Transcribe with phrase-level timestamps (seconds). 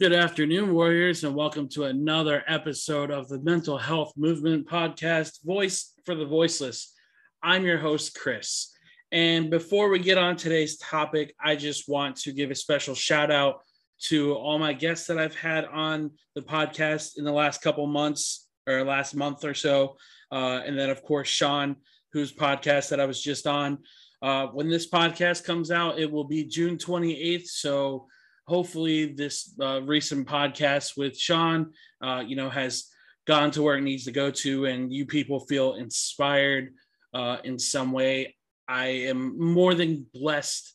[0.00, 5.92] Good afternoon, Warriors, and welcome to another episode of the Mental Health Movement Podcast, Voice
[6.06, 6.94] for the Voiceless.
[7.42, 8.72] I'm your host, Chris.
[9.12, 13.30] And before we get on today's topic, I just want to give a special shout
[13.30, 13.56] out
[14.04, 18.48] to all my guests that I've had on the podcast in the last couple months
[18.66, 19.98] or last month or so.
[20.32, 21.76] Uh, and then, of course, Sean,
[22.14, 23.76] whose podcast that I was just on.
[24.22, 27.48] Uh, when this podcast comes out, it will be June 28th.
[27.48, 28.06] So,
[28.50, 32.86] hopefully this uh, recent podcast with Sean, uh, you know, has
[33.24, 36.74] gone to where it needs to go to, and you people feel inspired
[37.14, 38.34] uh, in some way.
[38.66, 40.74] I am more than blessed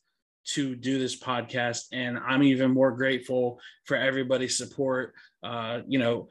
[0.53, 5.13] to do this podcast, and I'm even more grateful for everybody's support.
[5.43, 6.29] Uh, you know,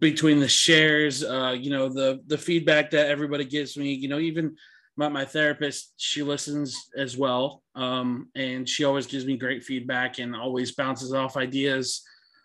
[0.00, 4.18] between the shares, uh, you know, the the feedback that everybody gives me, you know,
[4.18, 4.56] even
[4.96, 7.62] my, my therapist, she listens as well.
[7.74, 12.02] Um, and she always gives me great feedback and always bounces off ideas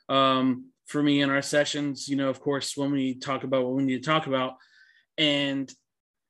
[0.10, 2.08] um, for me in our sessions.
[2.08, 4.56] You know, of course, when we talk about what we need to talk about.
[5.18, 5.72] And,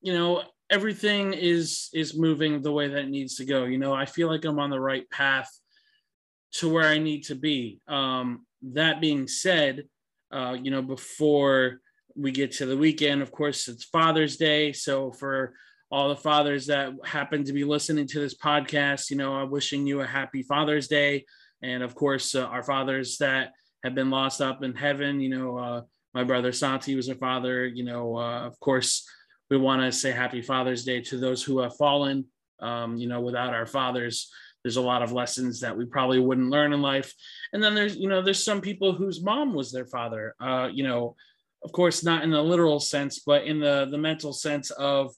[0.01, 3.65] you know, everything is is moving the way that it needs to go.
[3.65, 5.49] You know, I feel like I'm on the right path
[6.53, 7.81] to where I need to be.
[7.87, 9.85] Um, that being said,
[10.31, 11.79] uh, you know, before
[12.15, 14.73] we get to the weekend, of course, it's Father's Day.
[14.73, 15.53] So for
[15.91, 19.09] all the fathers that happen to be listening to this podcast.
[19.09, 21.25] You know, I'm wishing you a happy Father's Day.
[21.61, 23.51] And of course, uh, our fathers that
[23.83, 25.81] have been lost up in heaven, you know, uh,
[26.13, 27.65] my brother Santi was a father.
[27.65, 29.07] You know, uh, of course,
[29.49, 32.25] we want to say happy Father's Day to those who have fallen.
[32.61, 34.31] Um, you know, without our fathers,
[34.63, 37.13] there's a lot of lessons that we probably wouldn't learn in life.
[37.51, 40.35] And then there's, you know, there's some people whose mom was their father.
[40.39, 41.15] Uh, you know,
[41.63, 45.13] of course, not in the literal sense, but in the the mental sense of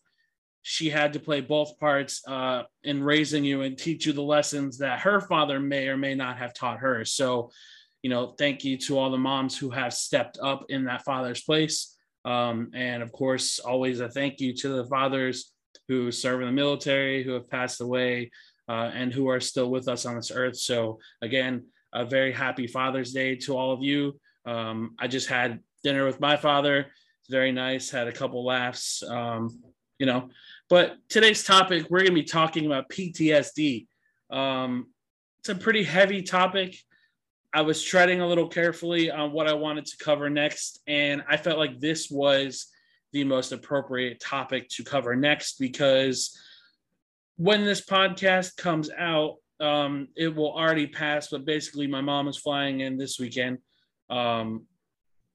[0.63, 4.77] she had to play both parts uh, in raising you and teach you the lessons
[4.77, 7.03] that her father may or may not have taught her.
[7.03, 7.51] So,
[8.01, 11.43] you know, thank you to all the moms who have stepped up in that father's
[11.43, 11.95] place.
[12.23, 15.51] Um, and of course, always a thank you to the fathers
[15.89, 18.31] who serve in the military, who have passed away,
[18.69, 20.55] uh, and who are still with us on this earth.
[20.55, 24.17] So, again, a very happy Father's Day to all of you.
[24.45, 26.87] Um, I just had dinner with my father.
[27.29, 27.89] Very nice.
[27.89, 29.03] Had a couple laughs.
[29.03, 29.61] Um,
[29.99, 30.29] you know,
[30.69, 33.87] but today's topic, we're going to be talking about PTSD.
[34.29, 34.87] Um,
[35.41, 36.77] it's a pretty heavy topic.
[37.53, 41.37] I was treading a little carefully on what I wanted to cover next, and I
[41.37, 42.67] felt like this was
[43.11, 46.37] the most appropriate topic to cover next because
[47.37, 51.27] when this podcast comes out, um, it will already pass.
[51.29, 53.59] But basically, my mom is flying in this weekend.
[54.09, 54.65] Um,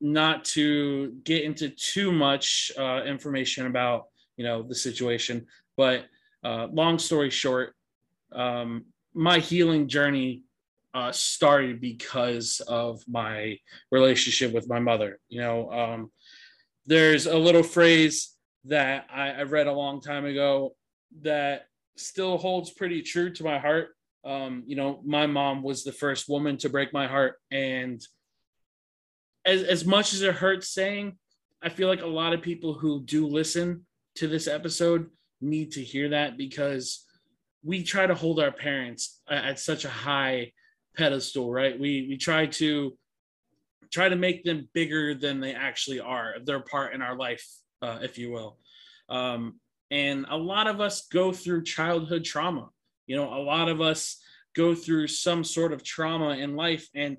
[0.00, 4.05] not to get into too much uh, information about
[4.38, 5.47] you know the situation.
[5.76, 6.06] But
[6.43, 7.75] uh, long story short
[8.32, 10.44] um, my healing journey
[10.94, 13.59] uh, started because of my
[13.91, 16.10] relationship with my mother you know um,
[16.87, 18.34] there's a little phrase
[18.65, 20.75] that I, I, read a long time ago
[21.22, 21.66] that
[21.97, 23.91] still holds pretty true to my heart.
[24.25, 28.00] Um, you know my mom was the first woman to break my heart and
[29.44, 31.16] as, as much as it hurts saying
[31.62, 33.87] i feel like a lot of people who do listen
[34.19, 37.05] to this episode need to hear that because
[37.62, 40.53] we try to hold our parents at such a high
[40.97, 41.79] pedestal, right?
[41.79, 42.97] We we try to
[43.93, 46.35] try to make them bigger than they actually are.
[46.44, 47.47] Their part in our life,
[47.81, 48.59] uh, if you will.
[49.09, 49.61] Um,
[49.91, 52.69] and a lot of us go through childhood trauma.
[53.06, 54.20] You know, a lot of us
[54.55, 57.17] go through some sort of trauma in life, and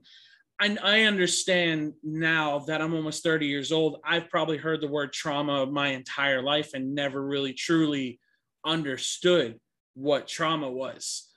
[0.60, 4.02] I, I understand now that I'm almost 30 years old.
[4.04, 8.20] I've probably heard the word trauma my entire life and never really truly
[8.66, 9.58] understood
[9.94, 11.30] what trauma was.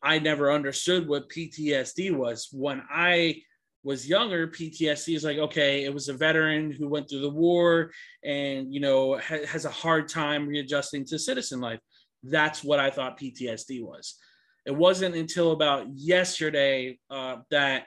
[0.00, 2.48] I never understood what PTSD was.
[2.52, 3.42] When I
[3.82, 7.90] was younger, PTSD is like, okay, it was a veteran who went through the war
[8.24, 11.80] and, you know, ha- has a hard time readjusting to citizen life.
[12.22, 14.14] That's what I thought PTSD was.
[14.66, 17.86] It wasn't until about yesterday uh, that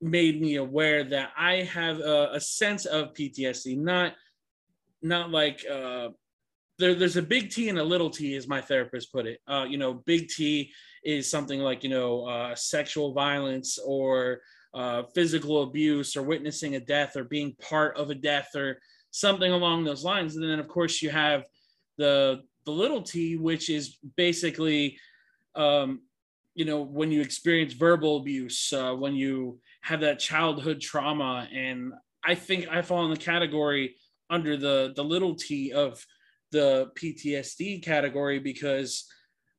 [0.00, 4.14] made me aware that I have a, a sense of PTSD, not
[5.02, 6.08] not like uh,
[6.78, 9.40] there, there's a big T and a little T, as my therapist put it.
[9.46, 10.72] Uh, you know, big T
[11.04, 14.40] is something like you know uh, sexual violence or
[14.74, 18.80] uh, physical abuse or witnessing a death or being part of a death or
[19.10, 20.36] something along those lines.
[20.36, 21.44] And then of course you have
[21.98, 24.98] the the little T, which is basically
[25.54, 26.02] um,
[26.54, 31.92] you know when you experience verbal abuse, uh, when you have that childhood trauma, and
[32.24, 33.96] I think I fall in the category
[34.28, 36.04] under the the little T of
[36.52, 39.06] the PTSD category because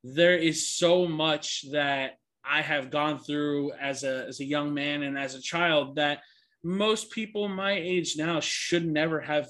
[0.03, 5.03] there is so much that I have gone through as a as a young man
[5.03, 6.19] and as a child that
[6.63, 9.47] most people my age now should never have,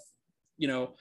[0.58, 0.96] you know,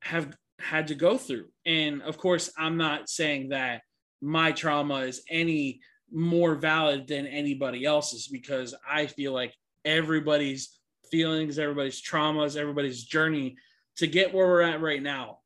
[0.00, 1.46] have had to go through.
[1.66, 3.82] And of course, I'm not saying that
[4.22, 5.80] my trauma is any
[6.10, 9.54] more valid than anybody else's because I feel like
[9.84, 10.78] everybody's
[11.10, 13.56] feelings, everybody's traumas, everybody's journey
[13.96, 15.38] to get where we're at right now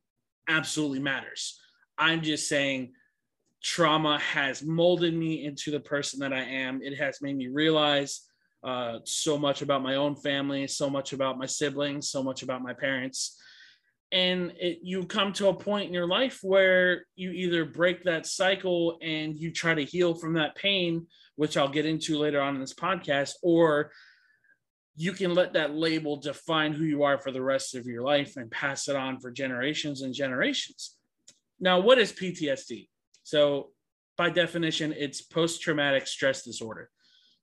[0.49, 1.61] absolutely matters.
[1.99, 2.93] I'm just saying
[3.63, 6.81] trauma has molded me into the person that I am.
[6.83, 8.23] It has made me realize
[8.63, 12.63] uh, so much about my own family, so much about my siblings, so much about
[12.63, 13.41] my parents.
[14.13, 18.27] And it, you come to a point in your life where you either break that
[18.27, 22.55] cycle and you try to heal from that pain, which I'll get into later on
[22.55, 23.91] in this podcast, or
[24.97, 28.37] you can let that label define who you are for the rest of your life
[28.37, 30.97] and pass it on for generations and generations.
[31.61, 32.89] Now, what is PTSD?
[33.23, 33.71] So,
[34.17, 36.91] by definition, it's post traumatic stress disorder.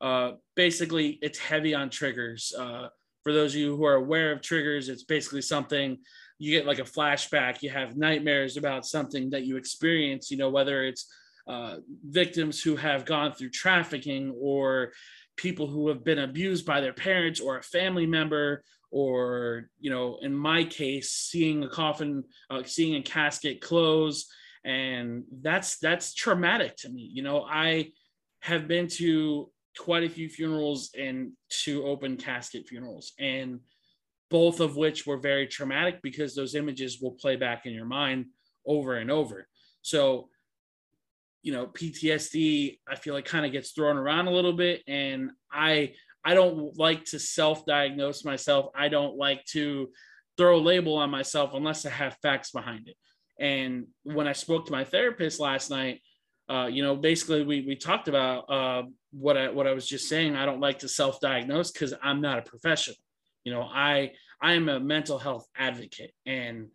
[0.01, 2.51] Uh, basically, it's heavy on triggers.
[2.57, 2.87] Uh,
[3.23, 5.97] for those of you who are aware of triggers, it's basically something
[6.39, 10.49] you get like a flashback, you have nightmares about something that you experience, you know,
[10.49, 11.11] whether it's
[11.47, 14.91] uh, victims who have gone through trafficking or
[15.35, 20.19] people who have been abused by their parents or a family member or you know
[20.21, 24.27] in my case seeing a coffin uh, seeing a casket close.
[24.63, 27.91] And that's that's traumatic to me you know i
[28.39, 33.13] have been to quite a few funerals and two open casket funerals.
[33.19, 33.59] And
[34.29, 38.25] both of which were very traumatic because those images will play back in your mind
[38.65, 39.47] over and over.
[39.81, 40.29] So
[41.43, 45.29] you know ptsd i feel like kind of gets thrown around a little bit and
[45.51, 45.93] i
[46.25, 48.67] i don't like to self-diagnose myself.
[48.73, 49.89] I don't like to
[50.37, 52.95] throw a label on myself unless i have facts behind it.
[53.39, 56.01] And when i spoke to my therapist last night
[56.49, 60.07] uh, you know basically we we talked about uh, what i what i was just
[60.09, 62.97] saying i don't like to self-diagnose because i'm not a professional
[63.43, 64.11] you know i
[64.41, 66.67] i am a mental health advocate and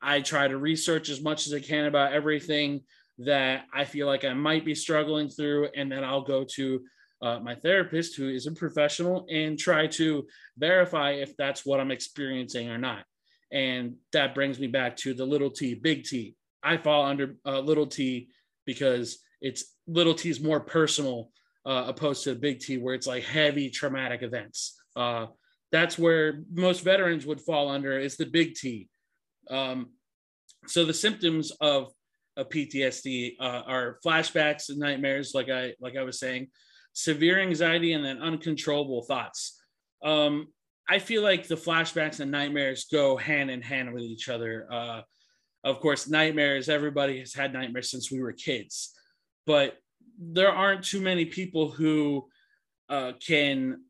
[0.00, 2.80] i try to research as much as i can about everything
[3.18, 6.80] that I feel like I might be struggling through, and then I'll go to
[7.20, 10.26] uh, my therapist, who is a professional, and try to
[10.56, 13.04] verify if that's what I'm experiencing or not.
[13.52, 16.34] And that brings me back to the little t, big T.
[16.62, 18.28] I fall under uh, little t
[18.66, 21.30] because it's little t is more personal
[21.66, 24.80] uh, opposed to the big T, where it's like heavy traumatic events.
[25.72, 28.88] That's where most veterans would fall under is the big T.
[29.50, 29.90] Um,
[30.66, 31.92] so the symptoms of
[32.36, 36.48] of PTSD uh, are flashbacks and nightmares, like I like I was saying,
[36.92, 39.60] severe anxiety, and then uncontrollable thoughts.
[40.02, 40.48] Um,
[40.88, 44.66] I feel like the flashbacks and nightmares go hand in hand with each other.
[44.70, 45.02] Uh,
[45.64, 46.68] of course, nightmares.
[46.68, 48.92] Everybody has had nightmares since we were kids,
[49.46, 49.76] but
[50.18, 52.28] there aren't too many people who
[52.88, 53.82] uh, can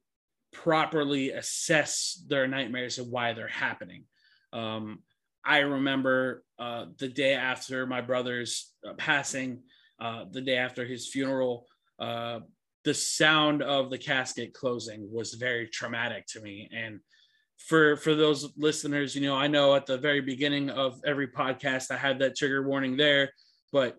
[0.53, 4.05] properly assess their nightmares and why they're happening.
[4.53, 5.01] Um,
[5.45, 9.63] I remember uh, the day after my brother's uh, passing,
[10.01, 11.67] uh, the day after his funeral,
[11.99, 12.41] uh,
[12.85, 16.69] the sound of the casket closing was very traumatic to me.
[16.75, 17.01] And
[17.59, 21.91] for for those listeners, you know, I know at the very beginning of every podcast
[21.91, 23.33] I had that trigger warning there,
[23.73, 23.99] but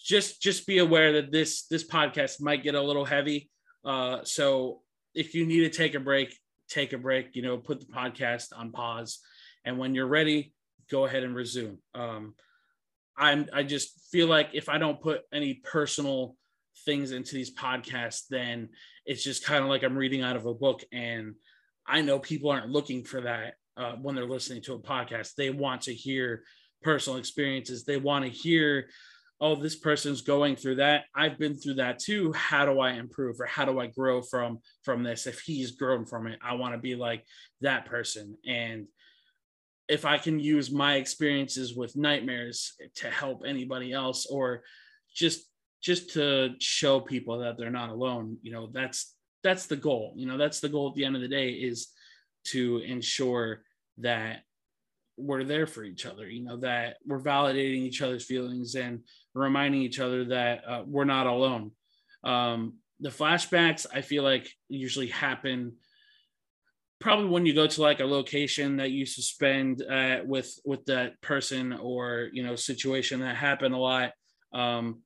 [0.00, 3.50] just just be aware that this this podcast might get a little heavy.
[3.84, 4.82] Uh, so
[5.14, 6.36] if you need to take a break,
[6.68, 7.34] take a break.
[7.34, 9.20] You know, put the podcast on pause,
[9.64, 10.52] and when you're ready,
[10.90, 11.78] go ahead and resume.
[11.94, 12.34] Um,
[13.16, 16.36] I'm I just feel like if I don't put any personal
[16.84, 18.70] things into these podcasts, then
[19.06, 21.34] it's just kind of like I'm reading out of a book, and
[21.86, 25.34] I know people aren't looking for that uh, when they're listening to a podcast.
[25.34, 26.44] They want to hear
[26.82, 27.84] personal experiences.
[27.84, 28.88] They want to hear,
[29.40, 31.04] oh, this person's going through that.
[31.14, 32.32] I've been through that too.
[32.32, 35.26] How do I improve, or how do I grow from from this?
[35.26, 37.24] If he's grown from it, I want to be like
[37.60, 38.86] that person, and
[39.88, 44.62] if I can use my experiences with nightmares to help anybody else or
[45.14, 45.44] just
[45.82, 50.14] just to show people that they're not alone, you know, that's that's the goal.
[50.16, 51.88] You know, that's the goal at the end of the day is
[52.46, 53.62] to ensure
[53.98, 54.40] that
[55.16, 59.00] we're there for each other, you know, that we're validating each other's feelings and
[59.34, 61.70] reminding each other that uh, we're not alone.
[62.24, 65.74] Um, the flashbacks, I feel like, usually happen
[67.04, 71.20] probably when you go to like a location that you suspend uh, with with that
[71.20, 74.12] person or you know situation that happened a lot
[74.54, 75.00] um,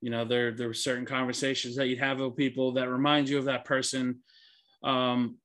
[0.00, 3.38] you know there there were certain conversations that you'd have with people that remind you
[3.38, 4.18] of that person
[4.82, 5.36] um,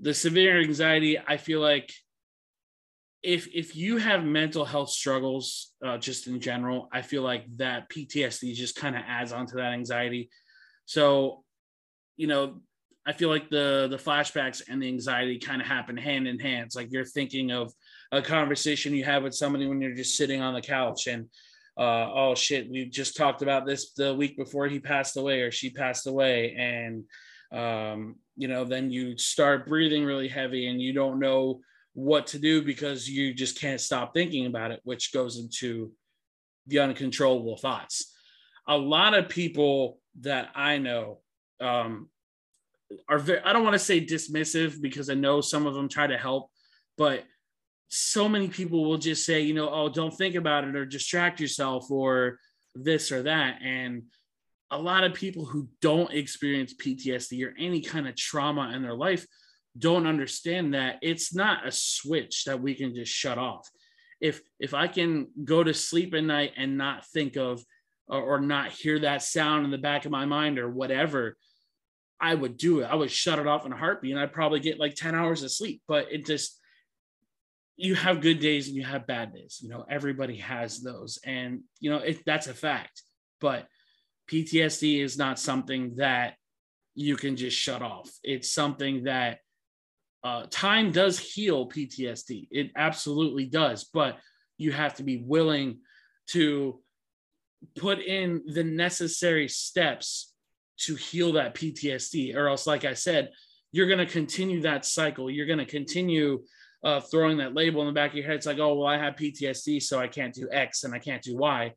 [0.00, 1.92] the severe anxiety i feel like
[3.22, 7.88] if if you have mental health struggles uh, just in general i feel like that
[7.88, 10.28] ptsd just kind of adds on to that anxiety
[10.86, 11.44] so
[12.16, 12.60] you know
[13.04, 16.66] I feel like the the flashbacks and the anxiety kind of happen hand in hand.
[16.66, 17.72] It's like you're thinking of
[18.12, 21.28] a conversation you have with somebody when you're just sitting on the couch and
[21.76, 25.50] uh, oh shit, we just talked about this the week before he passed away or
[25.50, 27.04] she passed away, and
[27.50, 31.60] um, you know, then you start breathing really heavy and you don't know
[31.94, 35.92] what to do because you just can't stop thinking about it, which goes into
[36.66, 38.14] the uncontrollable thoughts.
[38.68, 41.18] A lot of people that I know
[41.60, 42.08] um,
[43.08, 46.06] are very, I don't want to say dismissive because I know some of them try
[46.06, 46.50] to help,
[46.96, 47.24] but
[47.88, 51.40] so many people will just say, you know, oh, don't think about it or distract
[51.40, 52.38] yourself or
[52.74, 53.58] this or that.
[53.62, 54.04] And
[54.70, 58.94] a lot of people who don't experience PTSD or any kind of trauma in their
[58.94, 59.26] life
[59.78, 63.68] don't understand that it's not a switch that we can just shut off.
[64.20, 67.62] If if I can go to sleep at night and not think of
[68.06, 71.36] or, or not hear that sound in the back of my mind or whatever,
[72.20, 72.84] I would do it.
[72.84, 75.42] I would shut it off in a heartbeat and I'd probably get like 10 hours
[75.42, 75.82] of sleep.
[75.88, 76.60] But it just,
[77.76, 79.58] you have good days and you have bad days.
[79.60, 81.18] You know, everybody has those.
[81.24, 83.02] And, you know, it, that's a fact.
[83.40, 83.66] But
[84.30, 86.34] PTSD is not something that
[86.94, 88.08] you can just shut off.
[88.22, 89.38] It's something that
[90.24, 92.48] uh, time does heal PTSD.
[92.50, 93.84] It absolutely does.
[93.84, 94.18] But
[94.56, 95.78] you have to be willing
[96.28, 96.80] to
[97.76, 100.32] put in the necessary steps
[100.78, 103.30] to heal that PTSD, or else, like I said,
[103.72, 105.30] you're going to continue that cycle.
[105.30, 106.42] You're going to continue
[106.84, 108.36] uh, throwing that label in the back of your head.
[108.36, 111.22] It's like, oh, well, I have PTSD, so I can't do X and I can't
[111.22, 111.72] do Y.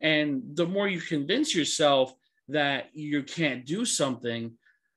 [0.00, 2.12] And the more you convince yourself
[2.48, 4.52] that you can't do something,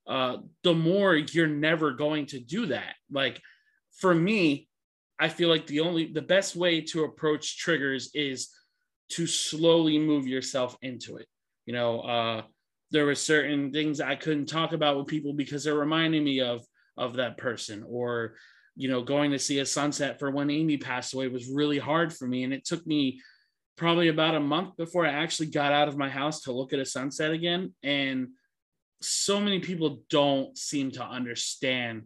[0.08, 2.96] uh, the more you're never going to do that.
[3.12, 3.41] Like
[4.00, 4.67] for me,
[5.20, 8.50] I feel like the only, the best way to approach triggers is
[9.10, 11.27] to slowly move yourself into it.
[11.65, 12.41] You know, uh,
[12.91, 16.65] there were certain things I couldn't talk about with people because they're reminding me of
[16.98, 18.36] of that person or
[18.75, 22.13] you know going to see a sunset for when Amy passed away was really hard
[22.13, 23.22] for me and it took me
[23.77, 26.79] probably about a month before I actually got out of my house to look at
[26.79, 28.27] a sunset again and
[29.01, 32.03] so many people don't seem to understand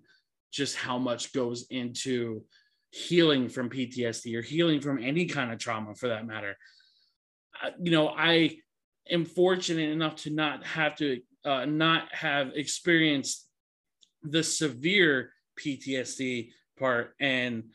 [0.52, 2.44] just how much goes into
[2.92, 6.58] healing from PTSD or healing from any kind of trauma for that matter.
[7.82, 8.58] You know, I
[9.10, 13.48] am fortunate enough to not have to uh, not have experienced
[14.24, 16.50] the severe PTSD
[16.80, 17.14] part.
[17.20, 17.66] And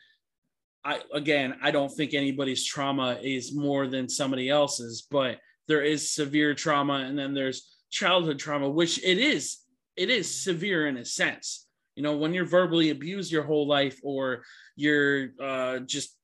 [0.83, 6.11] I again, I don't think anybody's trauma is more than somebody else's, but there is
[6.11, 9.57] severe trauma, and then there's childhood trauma, which it is
[9.95, 11.67] it is severe in a sense.
[11.95, 14.43] You know, when you're verbally abused your whole life, or
[14.75, 16.15] you're uh, just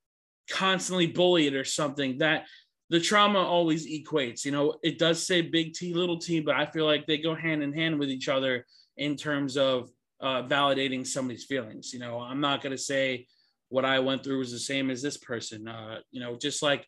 [0.49, 2.45] constantly bullied or something, that
[2.89, 4.45] the trauma always equates.
[4.45, 7.35] You know, it does say big T, little t, but I feel like they go
[7.35, 9.89] hand in hand with each other in terms of
[10.21, 11.93] uh, validating somebody's feelings.
[11.93, 13.27] You know, I'm not going to say
[13.69, 15.67] what I went through was the same as this person.
[15.67, 16.87] Uh, you know, just like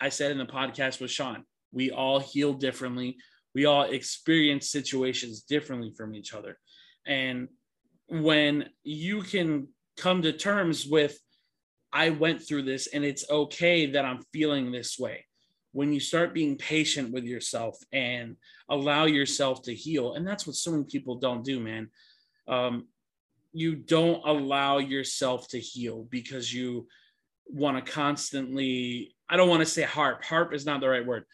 [0.00, 3.16] I said in the podcast with Sean, we all heal differently.
[3.58, 6.60] We all experience situations differently from each other.
[7.08, 7.48] And
[8.06, 11.18] when you can come to terms with,
[11.92, 15.26] I went through this and it's okay that I'm feeling this way
[15.72, 18.36] when you start being patient with yourself and
[18.68, 21.90] allow yourself to heal and that's what so many people don't do man.
[22.46, 22.86] Um,
[23.52, 26.86] you don't allow yourself to heal because you
[27.48, 30.22] want to constantly i don't want to say harp.
[30.22, 31.24] Harp is not the right word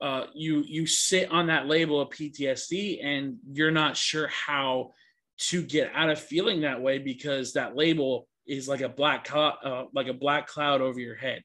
[0.00, 4.92] uh, you you sit on that label of ptsd and you're not sure how
[5.38, 9.84] to get out of feeling that way because that label is like a black uh,
[9.92, 11.42] like a black cloud over your head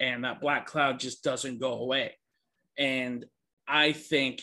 [0.00, 2.16] and that black cloud just doesn't go away.
[2.78, 3.24] And
[3.66, 4.42] I think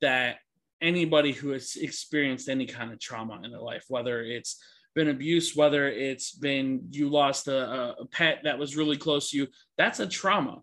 [0.00, 0.38] that
[0.80, 4.62] anybody who has experienced any kind of trauma in their life, whether it's
[4.94, 9.38] been abuse, whether it's been you lost a, a pet that was really close to
[9.38, 9.46] you,
[9.78, 10.60] that's a trauma.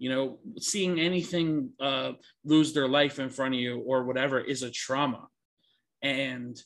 [0.00, 2.12] You know, seeing anything uh,
[2.44, 5.28] lose their life in front of you or whatever is a trauma.
[6.02, 6.60] And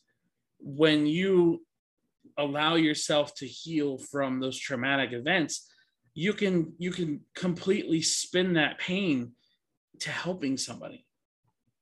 [0.58, 1.62] when you
[2.38, 5.68] allow yourself to heal from those traumatic events,
[6.14, 9.32] you can you can completely spin that pain
[10.00, 11.04] to helping somebody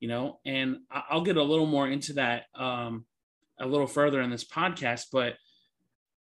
[0.01, 3.05] you know and i'll get a little more into that um,
[3.61, 5.35] a little further in this podcast but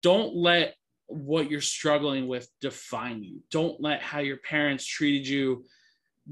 [0.03, 0.75] don't let
[1.07, 5.65] what you're struggling with define you don't let how your parents treated you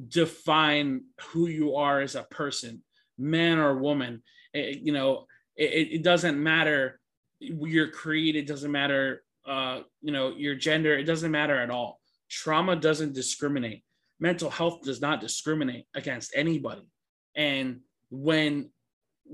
[0.08, 2.82] define who you are as a person
[3.18, 4.22] man or woman
[4.54, 5.26] it, you know
[5.56, 6.98] it, it doesn't matter
[7.38, 12.00] your creed it doesn't matter uh, you know, your gender, it doesn't matter at all.
[12.30, 13.82] Trauma doesn't discriminate.
[14.20, 16.86] Mental health does not discriminate against anybody.
[17.34, 18.70] And when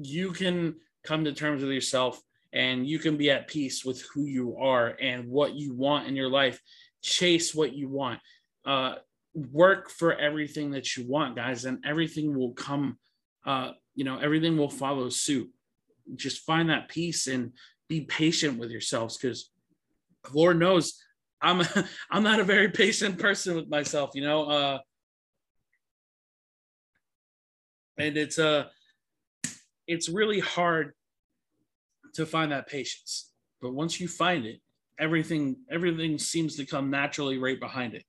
[0.00, 2.21] you can come to terms with yourself
[2.52, 6.16] and you can be at peace with who you are and what you want in
[6.16, 6.60] your life,
[7.02, 8.20] chase what you want.
[8.64, 8.94] Uh,
[9.34, 12.98] work for everything that you want, guys, and everything will come.
[13.46, 15.50] Uh, you know, everything will follow suit.
[16.16, 17.52] Just find that peace and
[17.88, 19.50] be patient with yourselves because
[20.32, 21.02] Lord knows
[21.40, 21.62] I'm
[22.10, 24.44] I'm not a very patient person with myself, you know.
[24.44, 24.78] Uh,
[27.98, 28.64] and it's uh
[29.86, 30.92] it's really hard
[32.14, 33.32] to find that patience.
[33.60, 34.60] But once you find it,
[34.98, 38.04] everything everything seems to come naturally right behind it.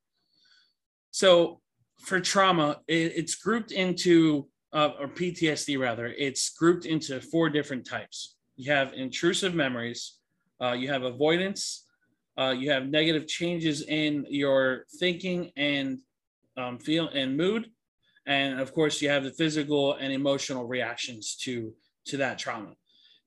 [1.12, 1.62] So
[2.00, 7.88] for trauma, it, it's grouped into uh, or PTSD rather, it's grouped into four different
[7.88, 8.36] types.
[8.56, 10.20] You have intrusive memories,
[10.62, 11.88] uh, you have avoidance,
[12.38, 16.00] uh, you have negative changes in your thinking and
[16.56, 17.68] um, feel and mood,
[18.28, 21.74] and of course you have the physical and emotional reactions to
[22.06, 22.74] to that trauma.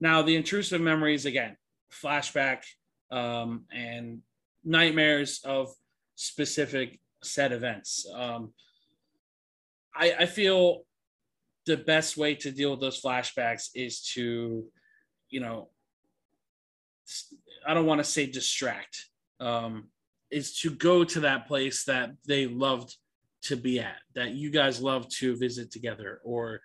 [0.02, 1.56] Now the intrusive memories again,
[1.92, 2.64] flashback
[3.12, 4.22] um, and
[4.64, 5.72] nightmares of
[6.16, 8.04] specific set events.
[8.12, 8.52] Um,
[9.94, 10.82] I, I feel
[11.66, 14.64] the best way to deal with those flashbacks is to,
[15.30, 15.68] you know,
[17.64, 19.06] I don't want to say distract,
[19.38, 19.84] um,
[20.32, 22.96] is to go to that place that they loved
[23.42, 26.60] to be at, that you guys love to visit together, or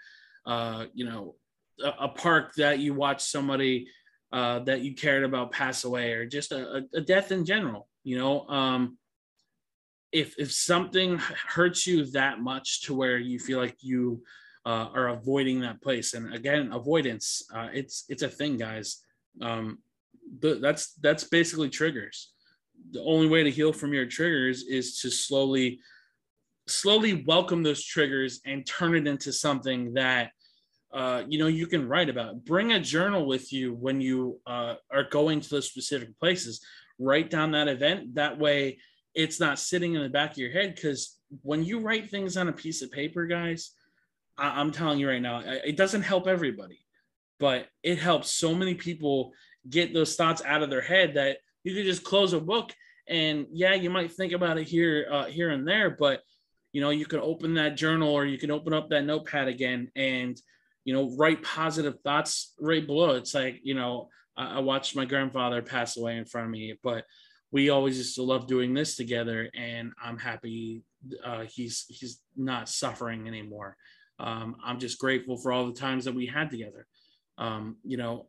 [0.48, 1.36] uh, you know,
[1.84, 3.88] a, park that you watch somebody
[4.32, 7.88] uh, that you cared about pass away, or just a, a death in general.
[8.04, 8.98] You know, um,
[10.12, 14.24] if if something hurts you that much to where you feel like you
[14.66, 19.04] uh, are avoiding that place, and again, avoidance, uh, it's it's a thing, guys.
[19.42, 19.80] Um,
[20.42, 22.32] that's that's basically triggers.
[22.92, 25.80] The only way to heal from your triggers is to slowly
[26.68, 30.32] slowly welcome those triggers and turn it into something that
[30.94, 32.46] uh, you know you can write about.
[32.46, 36.62] Bring a journal with you when you uh, are going to those specific places.
[37.00, 38.16] Write down that event.
[38.16, 38.80] That way,
[39.14, 40.76] it's not sitting in the back of your head.
[40.76, 43.72] Because when you write things on a piece of paper, guys,
[44.38, 46.80] I- I'm telling you right now, it doesn't help everybody,
[47.40, 49.34] but it helps so many people
[49.70, 52.74] get those thoughts out of their head that you could just close a book
[53.08, 56.22] and yeah you might think about it here uh, here and there but
[56.74, 59.90] you know you can open that journal or you can open up that notepad again
[59.96, 60.40] and
[60.88, 63.12] you know write positive thoughts right below.
[63.16, 66.76] It's like you know I, I watched my grandfather pass away in front of me
[66.82, 67.04] but
[67.52, 70.84] we always used to love doing this together and i'm happy
[71.24, 73.76] uh, he's he's not suffering anymore.
[74.20, 76.88] Um, i'm just grateful for all the times that we had together.
[77.38, 78.28] Um, you know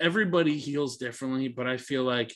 [0.00, 2.32] everybody heals differently, but I feel like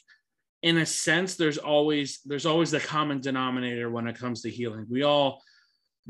[0.62, 4.86] in a sense there's always there's always the common denominator when it comes to healing.
[4.90, 5.40] We all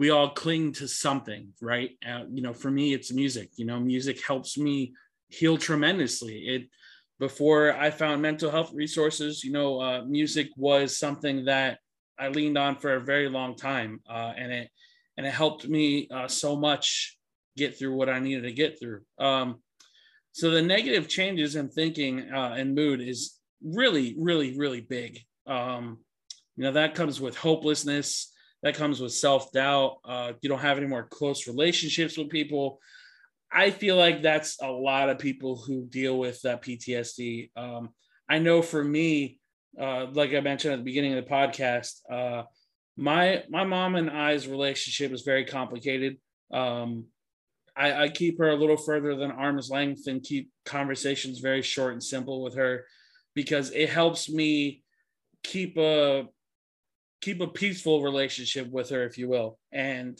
[0.01, 1.91] we all cling to something, right?
[2.09, 3.51] Uh, you know, for me it's music.
[3.57, 4.95] You know, music helps me
[5.29, 6.39] heal tremendously.
[6.39, 6.71] It
[7.19, 11.81] before I found mental health resources, you know, uh, music was something that
[12.19, 14.71] I leaned on for a very long time, uh, and it
[15.19, 17.19] and it helped me uh, so much
[17.59, 19.03] get through what I needed to get through.
[19.19, 19.61] Um,
[20.33, 25.21] so the negative changes in thinking uh, and mood is really, really, really big.
[25.47, 25.99] Um,
[26.57, 28.33] you know, that comes with hopelessness.
[28.63, 29.99] That comes with self doubt.
[30.05, 32.79] Uh, you don't have any more close relationships with people.
[33.53, 37.51] I feel like that's a lot of people who deal with that PTSD.
[37.57, 37.91] Um,
[38.29, 39.41] I know for me,
[39.81, 42.45] uh, like I mentioned at the beginning of the podcast, uh,
[42.97, 46.19] my my mom and I's relationship is very complicated.
[46.53, 47.07] Um,
[47.77, 51.93] I, I keep her a little further than arm's length and keep conversations very short
[51.93, 52.85] and simple with her
[53.35, 54.83] because it helps me
[55.43, 56.27] keep a
[57.21, 59.59] keep a peaceful relationship with her if you will.
[59.73, 60.19] And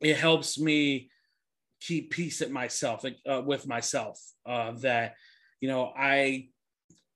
[0.00, 1.10] it helps me
[1.80, 5.14] keep peace at myself uh, with myself uh, that
[5.60, 6.48] you know i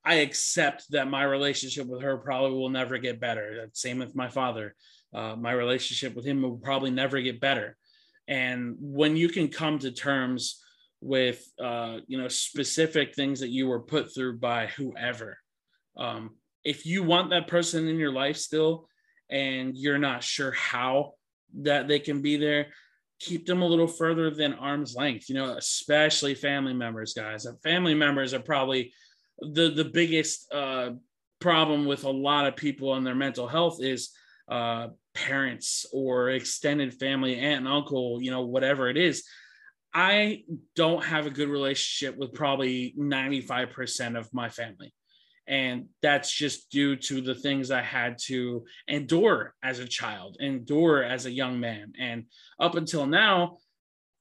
[0.05, 3.69] i accept that my relationship with her probably will never get better.
[3.73, 4.75] Same with my father.
[5.15, 7.77] Uh, my relationship with him will probably never get better.
[8.27, 10.61] And when you can come to terms
[11.01, 15.39] with uh, you know specific things that you were put through by whoever
[15.97, 16.31] um,
[16.65, 18.89] if you want that person in your life still
[19.31, 21.13] and you're not sure how
[21.55, 22.67] that they can be there
[23.23, 27.47] keep them a little further than arm's length you know especially family members guys.
[27.63, 28.93] Family members are probably
[29.39, 30.91] the the biggest uh,
[31.41, 34.11] problem with a lot of people and their mental health is
[34.49, 39.25] uh, parents or extended family aunt and uncle you know whatever it is.
[39.95, 40.45] I
[40.75, 44.95] don't have a good relationship with probably 95% of my family
[45.47, 51.03] and that's just due to the things i had to endure as a child endure
[51.03, 51.93] as a young man.
[51.99, 52.25] And
[52.59, 53.59] up until now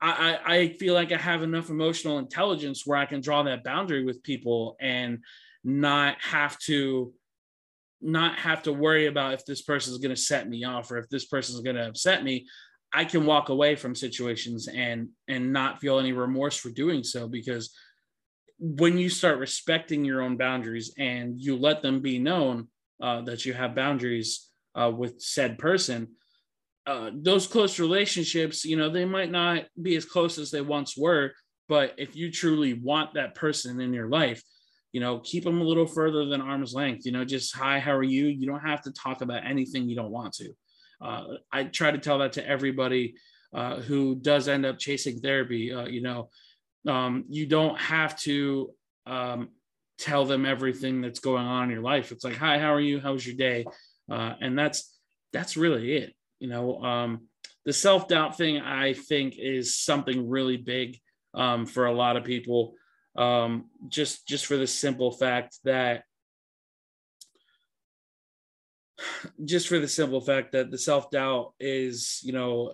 [0.02, 4.04] I, I feel like I have enough emotional intelligence where I can draw that boundary
[4.04, 5.20] with people and
[5.64, 7.14] not have to
[8.02, 10.98] not have to worry about if this person is going to set me off or
[10.98, 12.48] if this person is going to upset me.
[12.92, 17.28] I can walk away from situations and and not feel any remorse for doing so
[17.28, 17.74] because
[18.64, 22.68] when you start respecting your own boundaries and you let them be known
[23.02, 26.08] uh, that you have boundaries uh, with said person
[26.86, 30.96] uh, those close relationships you know they might not be as close as they once
[30.96, 31.32] were
[31.68, 34.44] but if you truly want that person in your life
[34.92, 37.94] you know keep them a little further than arm's length you know just hi how
[37.94, 38.28] are you?
[38.28, 40.54] You don't have to talk about anything you don't want to.
[41.02, 43.16] Uh, i try to tell that to everybody
[43.56, 46.30] uh, who does end up chasing therapy uh, you know
[46.88, 48.72] um, you don't have to
[49.06, 49.50] um,
[49.98, 52.12] tell them everything that's going on in your life.
[52.12, 53.00] It's like hi how are you?
[53.00, 53.66] How was your day?
[54.10, 54.98] Uh, and that's
[55.32, 56.84] that's really it you know?
[56.84, 57.28] Um,
[57.64, 60.98] the self-doubt thing i think is something really big
[61.34, 62.74] um, for a lot of people.
[63.16, 66.04] Um, just just for the simple fact that
[69.46, 72.74] just for the simple fact that the self-doubt is you know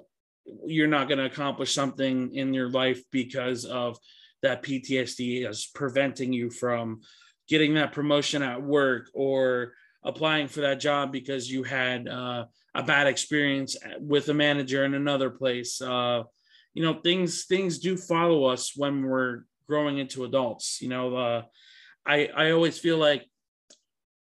[0.65, 3.97] you're not going to accomplish something in your life because of
[4.41, 7.01] that PTSD is preventing you from
[7.47, 12.83] getting that promotion at work or applying for that job because you had uh, a
[12.83, 15.81] bad experience with a manager in another place.
[15.81, 16.23] Uh,
[16.73, 20.79] you know, things things do follow us when we're growing into adults.
[20.81, 21.41] You know, uh,
[22.05, 23.25] I I always feel like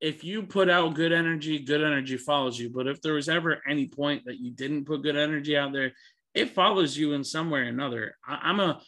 [0.03, 2.69] if you put out good energy, good energy follows you.
[2.69, 5.93] But if there was ever any point that you didn't put good energy out there,
[6.35, 8.17] it follows you in some way or another.
[8.27, 8.81] I, I'm a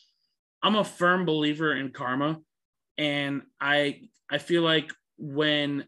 [0.63, 2.39] I'm a firm believer in karma,
[2.99, 5.87] and I I feel like when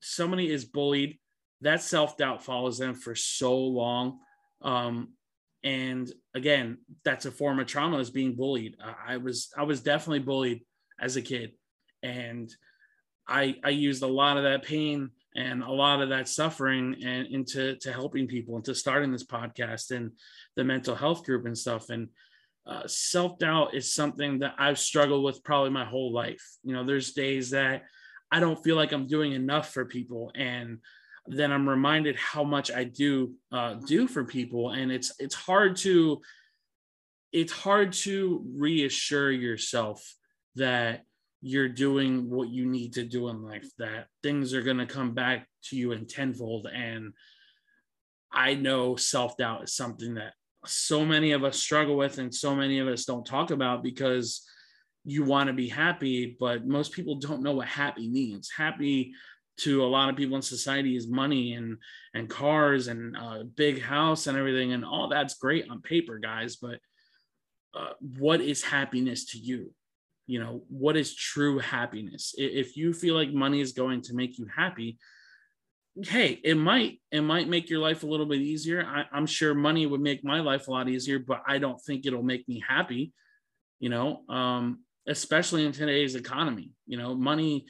[0.00, 1.18] somebody is bullied,
[1.62, 4.18] that self doubt follows them for so long.
[4.62, 5.10] Um,
[5.64, 10.20] and again that's a form of trauma is being bullied i was i was definitely
[10.20, 10.60] bullied
[11.00, 11.52] as a kid
[12.02, 12.54] and
[13.26, 17.26] i i used a lot of that pain and a lot of that suffering and
[17.28, 20.12] into to helping people into starting this podcast and
[20.56, 21.90] the mental health group and stuff.
[21.90, 22.08] And
[22.66, 26.44] uh, self-doubt is something that i've struggled with probably my whole life.
[26.64, 27.84] You know there's days that
[28.30, 30.78] i don't feel like i'm doing enough for people and
[31.28, 35.76] then I'm reminded how much I do uh, do for people, and it's it's hard
[35.78, 36.22] to
[37.32, 40.02] it's hard to reassure yourself
[40.56, 41.04] that
[41.40, 45.14] you're doing what you need to do in life, that things are going to come
[45.14, 46.68] back to you in tenfold.
[46.72, 47.12] And
[48.32, 50.34] I know self doubt is something that
[50.66, 54.44] so many of us struggle with, and so many of us don't talk about because
[55.04, 58.50] you want to be happy, but most people don't know what happy means.
[58.54, 59.12] Happy
[59.58, 61.78] to a lot of people in society is money and
[62.14, 66.56] and cars and a big house and everything and all that's great on paper guys
[66.56, 66.78] but
[67.74, 69.72] uh, what is happiness to you
[70.28, 74.38] you know what is true happiness if you feel like money is going to make
[74.38, 74.98] you happy
[76.04, 79.54] hey it might it might make your life a little bit easier I, am sure
[79.54, 82.62] money would make my life a lot easier but i don't think it'll make me
[82.66, 83.12] happy
[83.80, 87.66] you know um especially in today's economy you know money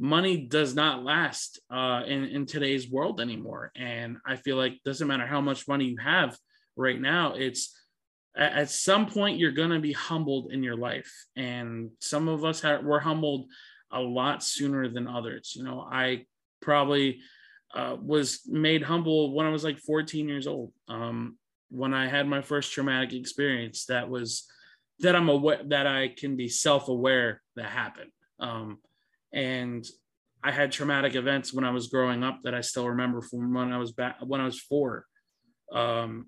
[0.00, 3.70] money does not last uh, in, in today's world anymore.
[3.76, 6.36] And I feel like doesn't matter how much money you have
[6.74, 7.78] right now, it's
[8.36, 11.10] at, some point you're going to be humbled in your life.
[11.36, 13.48] And some of us have, were humbled
[13.90, 15.54] a lot sooner than others.
[15.56, 16.26] You know, I
[16.60, 17.20] probably
[17.74, 20.72] uh, was made humble when I was like 14 years old.
[20.88, 21.38] Um,
[21.70, 24.46] when I had my first traumatic experience, that was
[25.00, 28.10] that I'm aware that I can be self-aware that happened.
[28.38, 28.78] Um,
[29.32, 29.86] and
[30.42, 33.72] I had traumatic events when I was growing up that I still remember from when
[33.72, 35.06] I was back when I was four.
[35.72, 36.26] Um,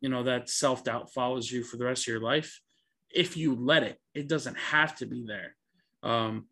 [0.00, 2.60] you know that self doubt follows you for the rest of your life
[3.10, 3.98] if you let it.
[4.14, 5.56] It doesn't have to be there.
[6.02, 6.46] Um,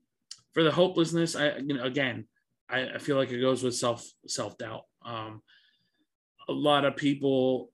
[0.52, 2.26] for the hopelessness, I you know again,
[2.68, 4.82] I, I feel like it goes with self self doubt.
[5.04, 5.42] Um,
[6.48, 7.70] a lot of people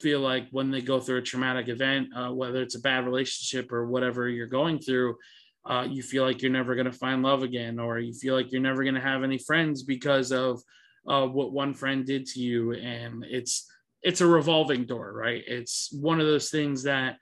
[0.00, 3.72] feel like when they go through a traumatic event, uh, whether it's a bad relationship
[3.72, 5.16] or whatever you're going through,
[5.64, 8.52] uh, you feel like you're never going to find love again, or you feel like
[8.52, 10.62] you're never going to have any friends because of
[11.06, 12.72] uh, what one friend did to you.
[12.74, 13.70] And it's,
[14.02, 15.42] it's a revolving door, right?
[15.46, 17.16] It's one of those things that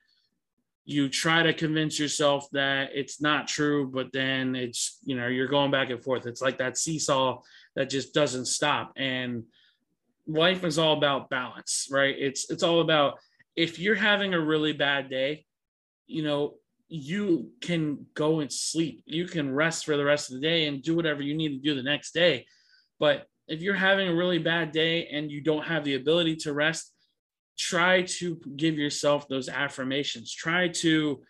[0.85, 5.49] you try to convince yourself that it's not true, but then it's, you know, you're
[5.49, 6.27] going back and forth.
[6.27, 7.41] It's like that seesaw
[7.75, 8.93] that just doesn't stop.
[8.97, 9.45] And
[10.29, 12.15] life is all about balance, right?
[12.17, 13.19] It's it's all about
[13.57, 15.45] if you're having a really bad day,
[16.07, 16.55] you know,
[16.89, 19.03] you can go and sleep.
[19.07, 21.69] You can rest for the rest of the day and do whatever you need to
[21.69, 22.47] do the next day.
[23.01, 26.53] But if you're having a really bad day and you don't have the ability to
[26.53, 26.93] rest,
[27.59, 30.33] try to give yourself those affirmations.
[30.33, 31.23] Try to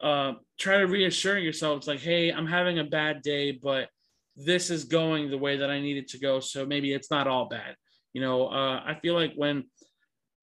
[0.00, 1.78] uh, try to reassure yourself.
[1.78, 3.88] It's like, hey, I'm having a bad day, but
[4.36, 6.40] this is going the way that I need it to go.
[6.40, 7.76] So maybe it's not all bad.
[8.14, 9.64] You know, uh, I feel like when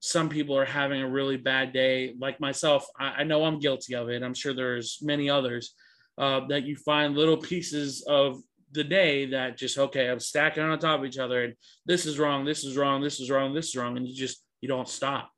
[0.00, 3.94] some people are having a really bad day, like myself, I, I know I'm guilty
[3.94, 4.22] of it.
[4.22, 5.74] I'm sure there's many others
[6.16, 8.40] uh, that you find little pieces of
[8.72, 11.54] the day that just okay, I'm stacking on top of each other, and
[11.86, 14.42] this is wrong, this is wrong, this is wrong, this is wrong, and you just
[14.60, 15.30] you don't stop.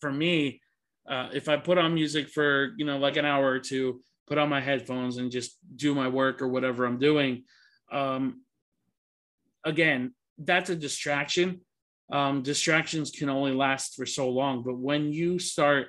[0.00, 0.60] For me,
[1.08, 4.38] uh, if I put on music for you know like an hour or two, put
[4.38, 7.44] on my headphones and just do my work or whatever I'm doing,
[7.92, 8.42] um,
[9.64, 11.60] again, that's a distraction.
[12.12, 15.88] Um, distractions can only last for so long, but when you start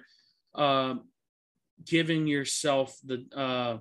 [0.54, 0.96] uh,
[1.86, 3.78] giving yourself the uh,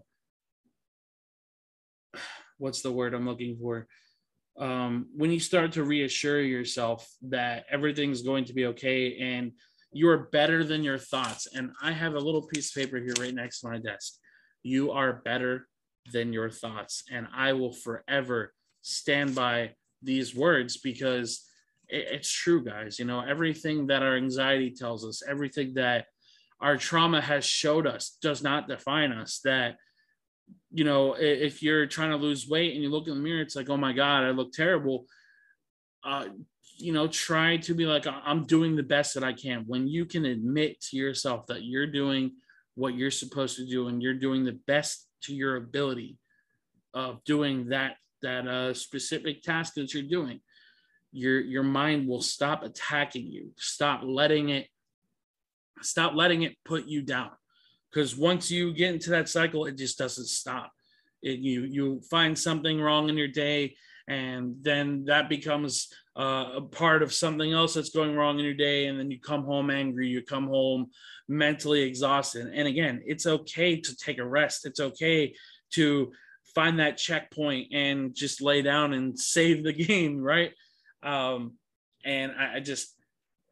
[2.61, 3.87] what's the word I'm looking for?
[4.59, 9.53] Um, when you start to reassure yourself that everything's going to be okay and
[9.93, 11.49] you are better than your thoughts.
[11.55, 14.15] And I have a little piece of paper here right next to my desk.
[14.63, 15.67] You are better
[16.13, 17.05] than your thoughts.
[17.11, 21.47] And I will forever stand by these words because
[21.89, 22.99] it, it's true, guys.
[22.99, 26.07] You know, everything that our anxiety tells us, everything that
[26.61, 29.41] our trauma has showed us does not define us.
[29.45, 29.77] That,
[30.71, 33.57] you know, if you're trying to lose weight and you look in the mirror, it's
[33.57, 35.07] like, oh my God, I look terrible.
[36.05, 36.27] Uh,
[36.77, 39.65] you know, try to be like, I'm doing the best that I can.
[39.67, 42.33] When you can admit to yourself that you're doing
[42.75, 46.19] what you're supposed to do and you're doing the best to your ability
[46.95, 50.41] of doing that that uh, specific task that you're doing
[51.13, 54.67] your your mind will stop attacking you stop letting it
[55.83, 57.31] stop letting it put you down
[57.91, 60.73] because once you get into that cycle it just doesn't stop.
[61.23, 63.77] It, you you find something wrong in your day
[64.09, 68.55] and then that becomes uh, a part of something else that's going wrong in your
[68.55, 70.91] day and then you come home angry you come home
[71.29, 72.51] mentally exhausted.
[72.55, 74.67] And again it's okay to take a rest.
[74.67, 75.35] It's okay
[75.73, 76.13] to
[76.55, 80.53] find that checkpoint and just lay down and save the game, right?
[81.03, 81.55] Um,
[82.05, 82.95] and I, I, just,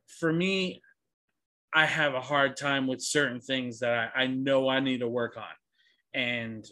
[0.07, 0.83] for me,
[1.75, 5.09] I have a hard time with certain things that I, I know I need to
[5.09, 5.45] work on.
[6.15, 6.65] And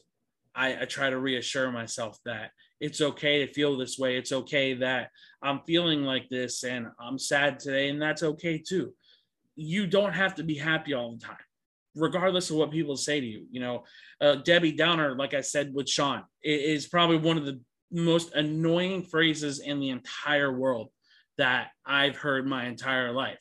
[0.54, 4.16] I, I try to reassure myself that it's okay to feel this way.
[4.16, 5.10] It's okay that
[5.42, 8.94] I'm feeling like this and I'm sad today, and that's okay too.
[9.54, 11.36] You don't have to be happy all the time
[11.96, 13.46] regardless of what people say to you.
[13.50, 13.84] You know,
[14.20, 19.02] uh, Debbie Downer, like I said with Sean, is probably one of the most annoying
[19.02, 20.90] phrases in the entire world
[21.38, 23.40] that I've heard my entire life.